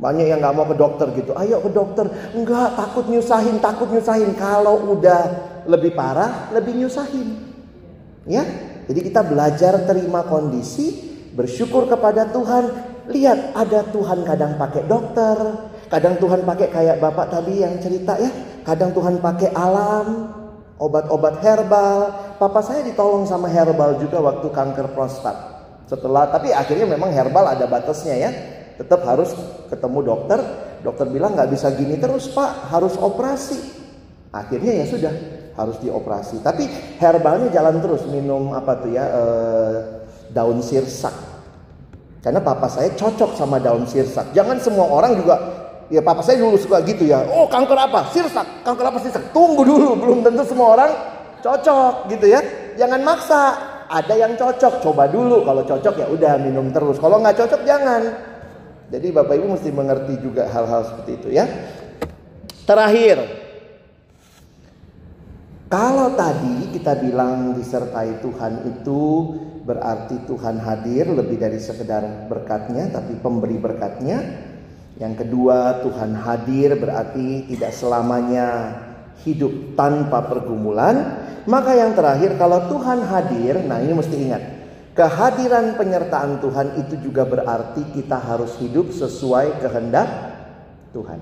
Banyak 0.05 0.27
yang 0.29 0.45
nggak 0.45 0.53
mau 0.53 0.69
ke 0.69 0.77
dokter 0.77 1.09
gitu. 1.17 1.33
Ayo 1.33 1.65
ke 1.65 1.73
dokter. 1.73 2.05
Enggak, 2.37 2.77
takut 2.77 3.09
nyusahin, 3.09 3.57
takut 3.57 3.89
nyusahin. 3.89 4.37
Kalau 4.37 4.93
udah 4.93 5.23
lebih 5.65 5.97
parah, 5.97 6.53
lebih 6.53 6.77
nyusahin. 6.77 7.41
Ya. 8.29 8.45
Jadi 8.85 9.01
kita 9.01 9.25
belajar 9.25 9.89
terima 9.89 10.29
kondisi 10.29 10.93
bersyukur 11.33 11.89
kepada 11.89 12.29
Tuhan. 12.29 12.93
Lihat 13.09 13.57
ada 13.57 13.81
Tuhan 13.89 14.29
kadang 14.29 14.61
pakai 14.61 14.85
dokter, 14.85 15.37
kadang 15.89 16.21
Tuhan 16.21 16.45
pakai 16.45 16.69
kayak 16.69 16.97
Bapak 17.01 17.33
tadi 17.33 17.65
yang 17.65 17.81
cerita 17.81 18.17
ya, 18.21 18.29
kadang 18.65 18.93
Tuhan 18.93 19.25
pakai 19.25 19.57
alam, 19.57 20.29
obat-obat 20.77 21.41
herbal. 21.41 22.01
Papa 22.37 22.61
saya 22.61 22.85
ditolong 22.85 23.25
sama 23.25 23.49
herbal 23.49 23.97
juga 23.97 24.21
waktu 24.21 24.53
kanker 24.53 24.93
prostat. 24.93 25.37
Setelah 25.89 26.29
tapi 26.29 26.53
akhirnya 26.53 26.89
memang 26.89 27.09
herbal 27.09 27.45
ada 27.49 27.65
batasnya 27.65 28.17
ya. 28.21 28.31
Tetap 28.81 29.01
harus 29.07 29.31
ketemu 29.71 29.99
dokter. 30.03 30.41
Dokter 30.85 31.07
bilang 31.09 31.33
nggak 31.33 31.49
bisa 31.49 31.73
gini 31.73 31.97
terus 31.97 32.29
pak, 32.33 32.69
harus 32.69 32.95
operasi. 33.01 33.57
Akhirnya 34.35 34.83
ya 34.83 34.87
sudah 34.89 35.15
harus 35.57 35.77
dioperasi. 35.81 36.43
Tapi 36.45 36.67
herbalnya 37.01 37.49
jalan 37.55 37.81
terus 37.81 38.05
minum 38.11 38.53
apa 38.53 38.83
tuh 38.83 38.91
ya 38.93 39.05
eh, 39.07 39.77
daun 40.35 40.61
sirsak 40.61 41.35
karena 42.25 42.41
papa 42.41 42.73
saya 42.73 42.89
cocok 42.97 43.37
sama 43.37 43.61
daun 43.61 43.85
sirsak. 43.85 44.33
Jangan 44.33 44.57
semua 44.57 44.89
orang 44.89 45.13
juga 45.13 45.37
ya 45.93 46.01
papa 46.01 46.25
saya 46.25 46.41
dulu 46.41 46.57
suka 46.57 46.81
gitu 46.89 47.05
ya. 47.05 47.21
Oh, 47.29 47.45
kanker 47.45 47.77
apa? 47.77 48.09
Sirsak. 48.17 48.65
Kanker 48.65 48.89
apa 48.89 48.99
sirsak? 49.05 49.29
Tunggu 49.37 49.61
dulu, 49.61 49.93
belum 50.01 50.25
tentu 50.25 50.41
semua 50.49 50.73
orang 50.73 50.91
cocok 51.45 52.09
gitu 52.09 52.33
ya. 52.33 52.41
Jangan 52.81 53.05
maksa. 53.05 53.43
Ada 53.85 54.17
yang 54.17 54.33
cocok, 54.41 54.81
coba 54.81 55.05
dulu. 55.13 55.45
Kalau 55.45 55.63
cocok 55.69 55.95
ya 56.01 56.09
udah 56.09 56.41
minum 56.41 56.73
terus. 56.73 56.97
Kalau 56.97 57.21
nggak 57.21 57.37
cocok 57.45 57.61
jangan. 57.69 58.03
Jadi 58.93 59.09
Bapak 59.13 59.35
Ibu 59.37 59.57
mesti 59.57 59.71
mengerti 59.73 60.21
juga 60.21 60.49
hal-hal 60.49 60.85
seperti 60.85 61.11
itu 61.21 61.29
ya. 61.33 61.49
Terakhir, 62.65 63.21
kalau 65.69 66.15
tadi 66.17 66.73
kita 66.73 66.97
bilang 67.01 67.57
disertai 67.57 68.21
Tuhan 68.21 68.65
itu 68.69 69.03
berarti 69.65 70.29
Tuhan 70.29 70.61
hadir 70.61 71.09
lebih 71.09 71.41
dari 71.41 71.57
sekedar 71.57 72.29
berkatnya 72.29 72.93
tapi 72.93 73.17
pemberi 73.19 73.57
berkatnya. 73.57 74.21
Yang 74.95 75.27
kedua, 75.27 75.83
Tuhan 75.83 76.15
hadir 76.15 76.79
berarti 76.79 77.51
tidak 77.51 77.75
selamanya 77.75 78.79
hidup 79.27 79.75
tanpa 79.75 80.23
pergumulan. 80.31 81.27
Maka 81.51 81.75
yang 81.75 81.99
terakhir, 81.99 82.39
kalau 82.39 82.71
Tuhan 82.71 83.03
hadir, 83.03 83.59
nah 83.67 83.83
ini 83.83 83.91
mesti 83.91 84.15
ingat, 84.15 84.43
kehadiran 84.95 85.75
penyertaan 85.75 86.39
Tuhan 86.39 86.79
itu 86.79 86.95
juga 87.03 87.27
berarti 87.27 87.83
kita 87.93 88.17
harus 88.17 88.55
hidup 88.63 88.95
sesuai 88.95 89.59
kehendak 89.59 90.09
Tuhan. 90.95 91.21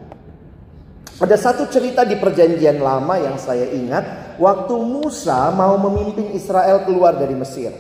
Ada 1.23 1.37
satu 1.41 1.65
cerita 1.73 2.05
di 2.05 2.21
Perjanjian 2.21 2.83
Lama 2.83 3.17
yang 3.17 3.41
saya 3.41 3.69
ingat, 3.73 4.37
waktu 4.37 4.75
Musa 4.77 5.49
mau 5.55 5.79
memimpin 5.81 6.37
Israel 6.37 6.85
keluar 6.85 7.17
dari 7.17 7.33
Mesir. 7.33 7.73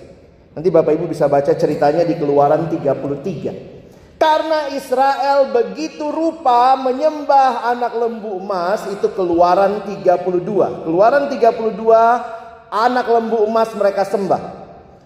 Nanti 0.53 0.69
Bapak 0.69 0.93
Ibu 0.95 1.09
bisa 1.11 1.27
baca 1.27 1.53
ceritanya 1.57 2.05
di 2.05 2.15
Keluaran 2.17 2.69
33. 2.69 4.21
Karena 4.21 4.71
Israel 4.71 5.51
begitu 5.51 6.15
rupa 6.15 6.79
menyembah 6.79 7.67
anak 7.75 7.91
lembu 7.99 8.39
emas 8.39 8.87
itu 8.87 9.11
Keluaran 9.11 9.83
32. 9.91 10.87
Keluaran 10.87 11.27
32 11.27 12.71
anak 12.71 13.07
lembu 13.11 13.43
emas 13.43 13.75
mereka 13.75 14.07
sembah. 14.07 14.62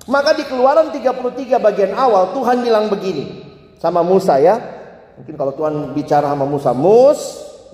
Maka 0.06 0.38
di 0.38 0.46
Keluaran 0.46 0.94
33 0.94 1.58
bagian 1.58 1.92
awal 1.98 2.30
Tuhan 2.30 2.62
bilang 2.62 2.86
begini 2.86 3.42
sama 3.82 4.06
Musa 4.06 4.38
ya. 4.38 4.58
Mungkin 5.18 5.34
kalau 5.34 5.52
Tuhan 5.56 5.96
bicara 5.96 6.30
sama 6.30 6.44
Musa, 6.44 6.70
"Mus," 6.76 7.20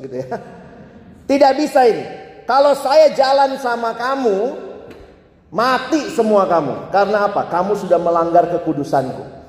gitu 0.01 0.15
ya. 0.23 0.41
Tidak 1.31 1.53
bisa 1.59 1.85
ini. 1.85 2.05
Kalau 2.49 2.73
saya 2.73 3.13
jalan 3.13 3.59
sama 3.59 3.93
kamu, 3.99 4.63
Mati 5.53 6.09
semua 6.09 6.49
kamu. 6.49 6.89
Karena 6.89 7.29
apa? 7.29 7.45
Kamu 7.53 7.77
sudah 7.77 8.01
melanggar 8.01 8.49
kekudusanku. 8.49 9.45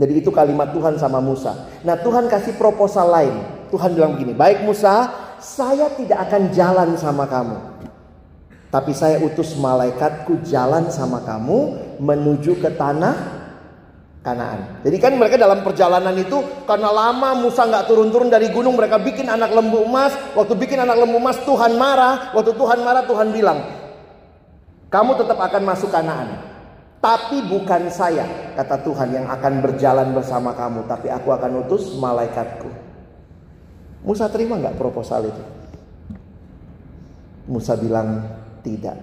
Jadi 0.00 0.12
itu 0.24 0.32
kalimat 0.32 0.72
Tuhan 0.72 0.96
sama 0.96 1.20
Musa. 1.20 1.68
Nah 1.84 2.00
Tuhan 2.00 2.24
kasih 2.24 2.56
proposal 2.56 3.12
lain. 3.12 3.36
Tuhan 3.68 3.92
bilang 3.92 4.16
begini, 4.16 4.32
baik 4.32 4.64
Musa, 4.64 5.12
saya 5.36 5.92
tidak 5.92 6.24
akan 6.24 6.42
jalan 6.56 6.96
sama 6.96 7.28
kamu. 7.28 7.77
Tapi 8.68 8.92
saya 8.92 9.16
utus 9.24 9.56
malaikatku 9.56 10.44
jalan 10.44 10.92
sama 10.92 11.24
kamu 11.24 11.58
menuju 12.04 12.60
ke 12.60 12.68
tanah 12.76 13.40
Kanaan. 14.18 14.82
Jadi 14.84 14.98
kan 14.98 15.14
mereka 15.14 15.40
dalam 15.40 15.64
perjalanan 15.64 16.12
itu 16.18 16.42
karena 16.68 16.90
lama 16.92 17.38
Musa 17.38 17.64
nggak 17.64 17.86
turun-turun 17.88 18.28
dari 18.28 18.50
gunung 18.52 18.76
mereka 18.76 19.00
bikin 19.00 19.30
anak 19.30 19.54
lembu 19.54 19.80
emas. 19.88 20.12
Waktu 20.36 20.52
bikin 20.58 20.84
anak 20.84 21.00
lembu 21.00 21.16
emas 21.16 21.38
Tuhan 21.48 21.78
marah. 21.80 22.34
Waktu 22.36 22.52
Tuhan 22.52 22.82
marah 22.84 23.08
Tuhan 23.08 23.32
bilang, 23.32 23.62
kamu 24.92 25.22
tetap 25.22 25.38
akan 25.38 25.62
masuk 25.64 25.88
Kanaan. 25.88 26.28
Tapi 26.98 27.46
bukan 27.46 27.88
saya, 27.94 28.26
kata 28.58 28.82
Tuhan 28.82 29.14
yang 29.14 29.26
akan 29.30 29.62
berjalan 29.62 30.10
bersama 30.10 30.50
kamu, 30.50 30.90
tapi 30.90 31.08
aku 31.08 31.30
akan 31.30 31.64
utus 31.64 31.94
malaikatku. 31.94 32.68
Musa 34.02 34.26
terima 34.26 34.58
nggak 34.58 34.76
proposal 34.76 35.30
itu? 35.30 35.42
Musa 37.48 37.78
bilang 37.78 38.37
tidak. 38.68 38.96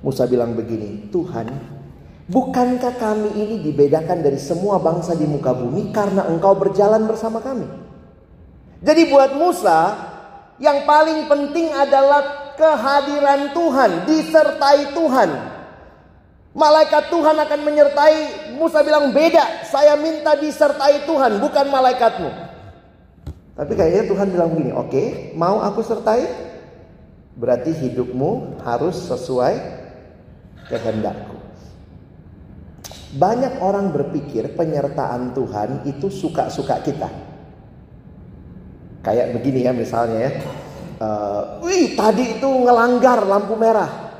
Musa 0.00 0.24
bilang 0.30 0.54
begini, 0.54 1.10
Tuhan, 1.10 1.50
bukankah 2.30 2.94
kami 2.96 3.34
ini 3.34 3.56
dibedakan 3.66 4.22
dari 4.22 4.38
semua 4.38 4.78
bangsa 4.78 5.18
di 5.18 5.26
muka 5.26 5.50
bumi 5.50 5.90
karena 5.90 6.30
engkau 6.30 6.54
berjalan 6.54 7.04
bersama 7.10 7.42
kami? 7.42 7.66
Jadi 8.80 9.02
buat 9.12 9.36
Musa, 9.36 9.92
yang 10.56 10.88
paling 10.88 11.28
penting 11.28 11.68
adalah 11.74 12.54
kehadiran 12.56 13.52
Tuhan, 13.52 13.90
disertai 14.08 14.96
Tuhan. 14.96 15.30
Malaikat 16.50 17.12
Tuhan 17.12 17.36
akan 17.36 17.60
menyertai. 17.62 18.18
Musa 18.56 18.80
bilang 18.80 19.12
beda, 19.12 19.68
saya 19.68 19.96
minta 20.00 20.32
disertai 20.36 21.04
Tuhan, 21.04 21.44
bukan 21.44 21.66
malaikatmu. 21.68 22.30
Tapi 23.60 23.72
kayaknya 23.76 24.04
Tuhan 24.08 24.32
bilang 24.32 24.48
begini, 24.56 24.72
oke, 24.72 24.88
okay, 24.88 25.06
mau 25.36 25.60
aku 25.60 25.84
sertai? 25.84 26.49
Berarti 27.38 27.70
hidupmu 27.72 28.62
harus 28.66 28.96
sesuai 29.06 29.54
kehendakku. 30.70 31.38
Banyak 33.10 33.58
orang 33.58 33.90
berpikir 33.90 34.54
penyertaan 34.54 35.34
Tuhan 35.34 35.82
itu 35.86 36.06
suka-suka 36.06 36.78
kita. 36.82 37.10
Kayak 39.02 39.34
begini 39.34 39.64
ya 39.64 39.72
misalnya 39.72 40.28
ya 40.28 40.32
uh, 41.00 41.42
wih 41.64 41.96
tadi 41.96 42.38
itu 42.38 42.46
ngelanggar 42.46 43.24
lampu 43.26 43.56
merah. 43.56 44.12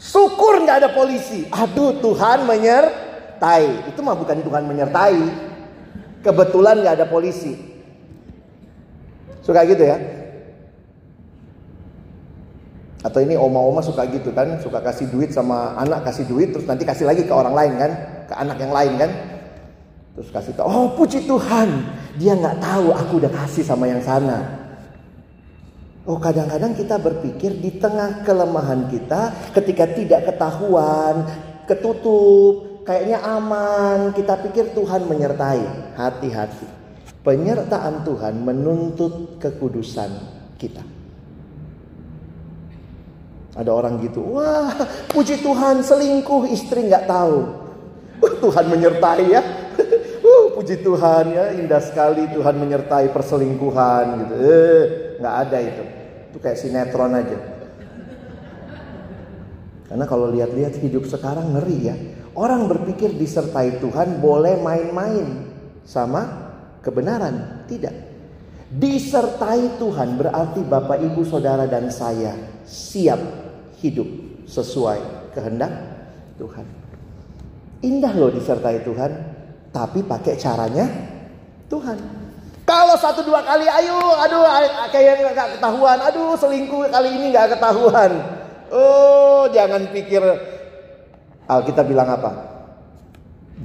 Syukur 0.00 0.64
nggak 0.64 0.86
ada 0.86 0.90
polisi. 0.94 1.44
Aduh 1.50 1.98
Tuhan 2.00 2.48
menyertai. 2.48 3.92
Itu 3.92 4.00
mah 4.00 4.16
bukan 4.16 4.40
Tuhan 4.40 4.64
menyertai. 4.64 5.20
Kebetulan 6.24 6.80
nggak 6.80 6.96
ada 7.02 7.06
polisi. 7.10 7.52
Suka 9.44 9.60
gitu 9.68 9.84
ya? 9.84 10.23
Atau 13.04 13.20
ini 13.20 13.36
oma-oma 13.36 13.84
suka 13.84 14.08
gitu 14.08 14.32
kan, 14.32 14.56
suka 14.64 14.80
kasih 14.80 15.12
duit 15.12 15.28
sama 15.28 15.76
anak 15.76 16.08
kasih 16.08 16.24
duit, 16.24 16.56
terus 16.56 16.64
nanti 16.64 16.88
kasih 16.88 17.04
lagi 17.04 17.28
ke 17.28 17.32
orang 17.36 17.52
lain 17.52 17.72
kan, 17.76 17.92
ke 18.24 18.34
anak 18.34 18.56
yang 18.56 18.72
lain 18.72 18.92
kan. 18.96 19.10
Terus 20.16 20.28
kasih 20.32 20.56
tahu, 20.56 20.64
oh 20.64 20.88
puji 20.96 21.28
Tuhan, 21.28 21.68
dia 22.16 22.32
nggak 22.32 22.64
tahu 22.64 22.96
aku 22.96 23.20
udah 23.20 23.32
kasih 23.44 23.60
sama 23.60 23.92
yang 23.92 24.00
sana. 24.00 24.64
Oh 26.08 26.16
kadang-kadang 26.16 26.72
kita 26.72 26.96
berpikir 26.96 27.60
di 27.60 27.76
tengah 27.76 28.24
kelemahan 28.24 28.88
kita 28.88 29.52
ketika 29.52 29.84
tidak 29.92 30.20
ketahuan, 30.32 31.28
ketutup, 31.68 32.84
kayaknya 32.88 33.20
aman, 33.20 34.12
kita 34.16 34.36
pikir 34.48 34.72
Tuhan 34.72 35.08
menyertai. 35.08 35.64
Hati-hati. 35.96 36.68
Penyertaan 37.24 38.04
Tuhan 38.04 38.36
menuntut 38.44 39.40
kekudusan 39.40 40.12
kita. 40.60 40.93
Ada 43.54 43.70
orang 43.70 44.02
gitu, 44.02 44.34
wah 44.34 44.74
puji 45.14 45.38
Tuhan 45.38 45.78
selingkuh 45.86 46.50
istri 46.50 46.90
nggak 46.90 47.06
tahu. 47.06 47.38
Uh, 48.18 48.34
Tuhan 48.42 48.66
menyertai 48.66 49.30
ya. 49.30 49.42
uh, 50.26 50.44
puji 50.58 50.82
Tuhan 50.82 51.24
ya 51.30 51.54
indah 51.54 51.78
sekali 51.78 52.26
Tuhan 52.34 52.58
menyertai 52.58 53.14
perselingkuhan 53.14 54.04
gitu. 54.26 54.34
Eh, 54.42 54.84
nggak 55.22 55.34
ada 55.46 55.58
itu. 55.62 55.84
Itu 56.34 56.38
kayak 56.42 56.58
sinetron 56.58 57.14
aja. 57.14 57.38
Karena 59.86 60.04
kalau 60.10 60.34
lihat-lihat 60.34 60.74
hidup 60.82 61.06
sekarang 61.06 61.54
ngeri 61.54 61.78
ya. 61.78 61.94
Orang 62.34 62.66
berpikir 62.66 63.14
disertai 63.14 63.78
Tuhan 63.78 64.18
boleh 64.18 64.58
main-main 64.58 65.46
sama 65.86 66.50
kebenaran. 66.82 67.62
Tidak. 67.70 67.94
Disertai 68.74 69.78
Tuhan 69.78 70.18
berarti 70.18 70.66
Bapak 70.66 70.98
Ibu 70.98 71.22
Saudara 71.22 71.70
dan 71.70 71.94
saya 71.94 72.34
siap 72.66 73.43
hidup 73.84 74.08
sesuai 74.48 75.30
kehendak 75.36 75.68
Tuhan. 76.40 76.64
Indah 77.84 78.16
loh 78.16 78.32
disertai 78.32 78.80
Tuhan, 78.80 79.12
tapi 79.68 80.00
pakai 80.00 80.40
caranya 80.40 80.88
Tuhan. 81.68 82.00
Kalau 82.64 82.96
satu 82.96 83.20
dua 83.20 83.44
kali, 83.44 83.68
ayo, 83.68 84.00
aduh, 84.24 84.48
kayak 84.88 85.20
nggak 85.20 85.60
ketahuan, 85.60 86.00
aduh, 86.00 86.32
selingkuh 86.32 86.88
kali 86.88 87.12
ini 87.12 87.28
nggak 87.28 87.60
ketahuan. 87.60 88.12
Oh, 88.72 89.44
jangan 89.52 89.84
pikir 89.92 90.24
Alkitab 91.44 91.84
bilang 91.84 92.08
apa? 92.08 92.32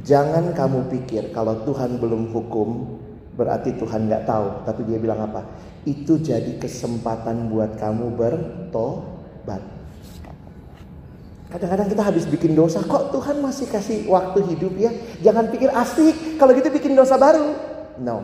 Jangan 0.03 0.51
kamu 0.51 0.91
pikir 0.91 1.31
kalau 1.31 1.63
Tuhan 1.63 1.95
belum 1.95 2.35
hukum 2.35 2.99
berarti 3.39 3.79
Tuhan 3.79 4.11
nggak 4.11 4.27
tahu. 4.27 4.67
Tapi 4.67 4.83
dia 4.83 4.99
bilang 4.99 5.31
apa? 5.31 5.47
Itu 5.87 6.19
jadi 6.19 6.59
kesempatan 6.59 7.47
buat 7.47 7.79
kamu 7.79 8.19
bertobat. 8.19 9.78
Kadang-kadang 11.49 11.89
kita 11.89 12.03
habis 12.05 12.29
bikin 12.29 12.53
dosa, 12.53 12.77
kok 12.85 13.09
Tuhan 13.09 13.41
masih 13.41 13.65
kasih 13.73 14.05
waktu 14.05 14.45
hidup 14.53 14.73
ya? 14.77 14.93
Jangan 15.25 15.49
pikir 15.49 15.73
asik, 15.73 16.37
kalau 16.37 16.53
gitu 16.53 16.69
bikin 16.69 16.93
dosa 16.93 17.17
baru. 17.17 17.57
No. 17.97 18.21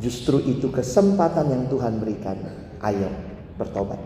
Justru 0.00 0.40
itu 0.48 0.72
kesempatan 0.72 1.52
yang 1.52 1.64
Tuhan 1.68 2.00
berikan. 2.00 2.40
Ayo 2.80 3.12
bertobat. 3.60 4.00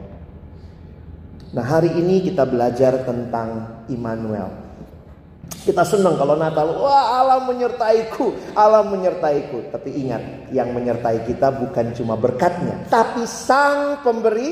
Nah 1.55 1.67
hari 1.67 1.91
ini 1.99 2.23
kita 2.27 2.47
belajar 2.47 3.03
tentang 3.07 3.83
Immanuel. 3.91 4.51
Kita 5.51 5.87
senang 5.87 6.19
kalau 6.19 6.35
Natal, 6.35 6.79
wah 6.83 7.21
Allah 7.21 7.43
menyertaiku, 7.47 8.55
Allah 8.55 8.87
menyertaiku. 8.87 9.71
Tapi 9.71 9.91
ingat, 10.03 10.51
yang 10.51 10.75
menyertai 10.75 11.27
kita 11.27 11.53
bukan 11.53 11.95
cuma 11.95 12.15
berkatnya, 12.19 12.87
tapi 12.91 13.23
sang 13.27 14.03
pemberi 14.03 14.51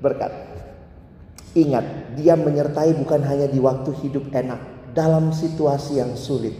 berkat. 0.00 0.53
Ingat, 1.54 2.18
dia 2.18 2.34
menyertai 2.34 2.98
bukan 2.98 3.22
hanya 3.22 3.46
di 3.46 3.62
waktu 3.62 3.94
hidup 4.02 4.34
enak, 4.34 4.90
dalam 4.90 5.30
situasi 5.30 6.02
yang 6.02 6.18
sulit. 6.18 6.54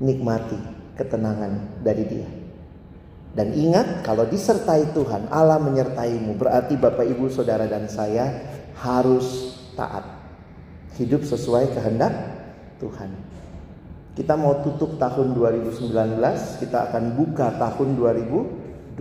Nikmati 0.00 0.56
ketenangan 0.96 1.84
dari 1.84 2.04
dia. 2.08 2.28
Dan 3.36 3.52
ingat, 3.52 4.00
kalau 4.00 4.24
disertai 4.24 4.96
Tuhan, 4.96 5.28
Allah 5.28 5.60
menyertaimu. 5.60 6.40
Berarti 6.40 6.80
Bapak, 6.80 7.04
Ibu, 7.04 7.28
Saudara, 7.28 7.68
dan 7.68 7.84
saya 7.84 8.32
harus 8.80 9.60
taat. 9.76 10.08
Hidup 10.96 11.20
sesuai 11.28 11.76
kehendak 11.76 12.16
Tuhan. 12.80 13.12
Kita 14.16 14.32
mau 14.40 14.64
tutup 14.64 14.96
tahun 14.96 15.36
2019, 15.36 15.92
kita 16.64 16.88
akan 16.88 17.12
buka 17.12 17.52
tahun 17.60 18.00
2020. 18.00 18.96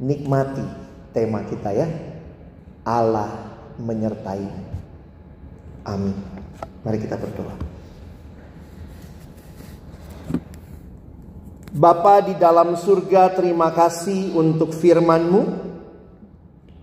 Nikmati 0.00 0.64
tema 1.12 1.44
kita 1.44 1.76
ya. 1.76 2.11
Allah 2.82 3.30
menyertai. 3.78 4.46
Amin. 5.86 6.14
Mari 6.82 6.98
kita 6.98 7.14
berdoa. 7.18 7.54
Bapa 11.72 12.20
di 12.20 12.36
dalam 12.36 12.76
surga 12.76 13.32
terima 13.32 13.72
kasih 13.72 14.36
untuk 14.36 14.76
firman-Mu. 14.76 15.72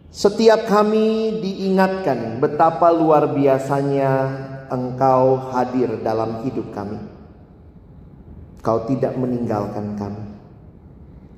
Setiap 0.10 0.66
kami 0.66 1.38
diingatkan 1.46 2.42
betapa 2.42 2.90
luar 2.90 3.30
biasanya 3.30 4.12
Engkau 4.70 5.54
hadir 5.54 6.02
dalam 6.02 6.42
hidup 6.46 6.74
kami. 6.74 6.98
Kau 8.66 8.86
tidak 8.90 9.14
meninggalkan 9.18 9.98
kami. 9.98 10.29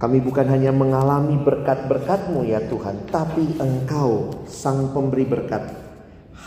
Kami 0.01 0.17
bukan 0.17 0.49
hanya 0.49 0.73
mengalami 0.73 1.37
berkat-berkat-Mu 1.37 2.41
ya 2.49 2.57
Tuhan, 2.65 3.05
tapi 3.13 3.53
Engkau 3.61 4.33
sang 4.49 4.89
pemberi 4.97 5.29
berkat 5.29 5.61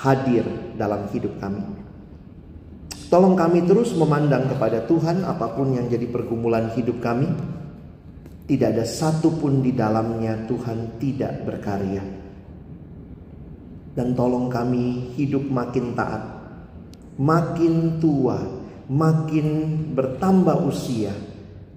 hadir 0.02 0.42
dalam 0.74 1.06
hidup 1.14 1.38
kami. 1.38 1.62
Tolong 3.06 3.38
kami 3.38 3.62
terus 3.62 3.94
memandang 3.94 4.50
kepada 4.50 4.82
Tuhan 4.90 5.22
apa 5.22 5.54
pun 5.54 5.70
yang 5.70 5.86
jadi 5.86 6.02
pergumulan 6.10 6.74
hidup 6.74 6.98
kami. 6.98 7.30
Tidak 8.44 8.74
ada 8.74 8.82
satupun 8.82 9.62
di 9.62 9.70
dalamnya 9.70 10.50
Tuhan 10.50 10.98
tidak 10.98 11.46
berkarya. 11.46 12.02
Dan 13.94 14.18
tolong 14.18 14.50
kami 14.50 15.14
hidup 15.14 15.46
makin 15.46 15.94
taat. 15.94 16.26
Makin 17.22 18.02
tua, 18.02 18.42
makin 18.90 19.46
bertambah 19.94 20.66
usia. 20.66 21.14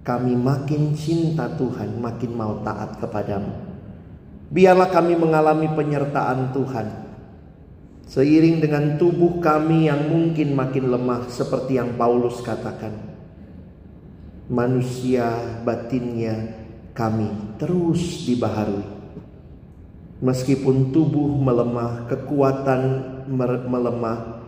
Kami 0.07 0.39
makin 0.39 0.95
cinta 0.95 1.51
Tuhan, 1.59 1.99
makin 1.99 2.31
mau 2.31 2.63
taat 2.63 2.95
kepadamu. 3.03 3.51
Biarlah 4.47 4.87
kami 4.87 5.19
mengalami 5.19 5.67
penyertaan 5.75 6.55
Tuhan 6.55 7.07
Seiring 8.07 8.63
dengan 8.63 8.95
tubuh 8.95 9.43
kami 9.43 9.91
yang 9.91 10.07
mungkin 10.07 10.55
makin 10.55 10.95
lemah 10.95 11.27
seperti 11.27 11.75
yang 11.75 11.99
Paulus 11.99 12.39
katakan. 12.39 12.95
Manusia 14.47 15.59
batinnya 15.67 16.55
kami 16.95 17.27
terus 17.59 18.23
dibaharui. 18.23 18.95
Meskipun 20.23 20.95
tubuh 20.95 21.35
melemah, 21.35 22.07
kekuatan 22.07 22.81
melemah, 23.67 24.39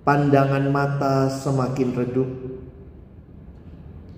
pandangan 0.00 0.64
mata 0.72 1.28
semakin 1.28 1.92
redup, 1.92 2.30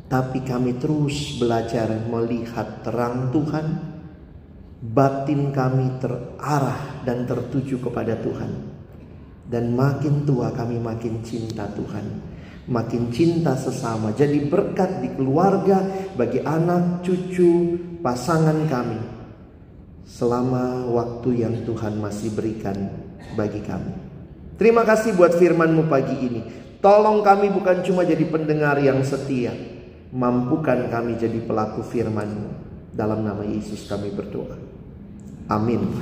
tapi 0.06 0.38
kami 0.46 0.78
terus 0.78 1.34
belajar 1.42 1.90
melihat 2.06 2.86
terang 2.86 3.34
Tuhan. 3.34 3.66
Batin 4.86 5.50
kami 5.50 5.98
terarah 5.98 7.02
dan 7.02 7.26
tertuju 7.26 7.82
kepada 7.82 8.14
Tuhan. 8.22 8.52
Dan 9.50 9.74
makin 9.74 10.22
tua 10.22 10.54
kami 10.54 10.78
makin 10.78 11.26
cinta 11.26 11.66
Tuhan. 11.74 12.22
Makin 12.70 13.10
cinta 13.10 13.58
sesama. 13.58 14.14
Jadi 14.14 14.46
berkat 14.46 15.02
di 15.02 15.10
keluarga 15.14 15.82
bagi 16.14 16.38
anak, 16.42 17.02
cucu, 17.02 17.78
pasangan 17.98 18.62
kami. 18.70 19.00
Selama 20.06 20.86
waktu 20.86 21.42
yang 21.42 21.66
Tuhan 21.66 21.98
masih 21.98 22.30
berikan 22.30 22.94
bagi 23.34 23.58
kami. 23.58 23.90
Terima 24.54 24.86
kasih 24.86 25.18
buat 25.18 25.34
firmanmu 25.34 25.90
pagi 25.90 26.14
ini. 26.14 26.40
Tolong 26.78 27.26
kami 27.26 27.50
bukan 27.50 27.82
cuma 27.82 28.06
jadi 28.06 28.22
pendengar 28.22 28.78
yang 28.78 29.02
setia. 29.02 29.75
Mampukan 30.16 30.88
kami 30.88 31.20
jadi 31.20 31.44
pelaku 31.44 31.84
firmanmu. 31.84 32.64
Dalam 32.96 33.20
nama 33.20 33.44
Yesus 33.44 33.84
kami 33.84 34.16
berdoa. 34.16 34.56
Amin. 35.52 35.92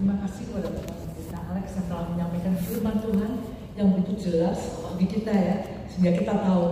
Terima 0.00 0.16
kasih 0.24 0.48
kepada 0.48 0.72
Bapak 0.72 0.96
kita 1.12 1.38
Alex 1.52 1.66
yang 1.76 1.86
telah 1.92 2.06
menyampaikan 2.08 2.56
firman 2.64 2.96
Tuhan 3.04 3.32
yang 3.76 3.88
begitu 3.92 4.32
jelas 4.32 4.80
bagi 4.80 5.06
kita 5.12 5.28
ya, 5.28 5.56
sehingga 5.92 6.16
kita 6.16 6.34
tahu 6.40 6.64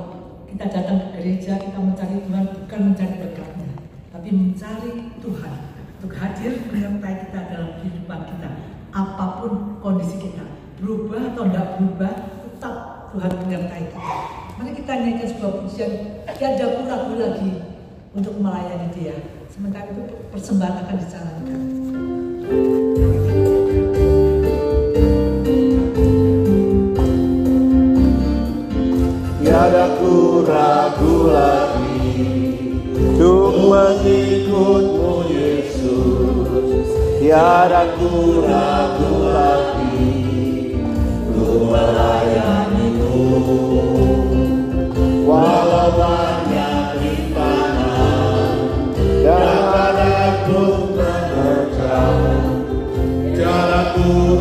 kita 0.49 0.65
datang 0.73 0.97
ke 1.05 1.09
gereja 1.21 1.61
kita 1.61 1.77
mencari 1.77 2.25
Tuhan 2.25 2.45
bukan 2.65 2.81
mencari 2.89 3.15
berkatnya, 3.21 3.69
tapi 4.09 4.29
mencari 4.33 4.91
Tuhan 5.21 5.55
untuk 6.01 6.13
hadir 6.17 6.53
menyertai 6.73 7.17
kita 7.29 7.41
dalam 7.53 7.71
kehidupan 7.77 8.21
kita, 8.33 8.49
apa 8.97 9.25
pun 9.45 9.77
kondisi 9.85 10.17
kita, 10.17 10.58
berubah 10.79 11.35
atau 11.35 11.45
tidak 11.51 11.67
berubah, 11.77 12.15
tetap 12.47 12.77
Tuhan 13.11 13.33
menyertai 13.43 13.85
kita. 13.91 14.15
Mari 14.59 14.71
kita 14.75 14.93
nyanyikan 14.95 15.29
sebuah 15.31 15.53
pujian, 15.63 15.91
tiada 16.39 16.67
ragu 16.87 17.15
lagi 17.19 17.53
untuk 18.15 18.35
melayani 18.39 18.89
Dia. 18.95 19.17
Sementara 19.51 19.91
itu 19.91 20.03
persembahan 20.31 20.77
akan 20.87 20.97
dijalankan. 21.03 21.61
Tiada 29.43 29.91
ku 29.99 30.45
ragu 30.47 31.33
lagi 31.33 32.15
Untuk 32.95 33.73
mengikutmu 33.73 35.25
Yesus 35.27 36.89
Tiada 37.19 37.97
ku 37.97 38.45
ragu 38.45 39.13
lagi 39.33 39.68
Dan 50.49 50.57
ada 50.57 50.97
ku 50.97 51.37
menerjang 51.37 52.17
Tiada 53.37 53.81
ku 53.93 54.29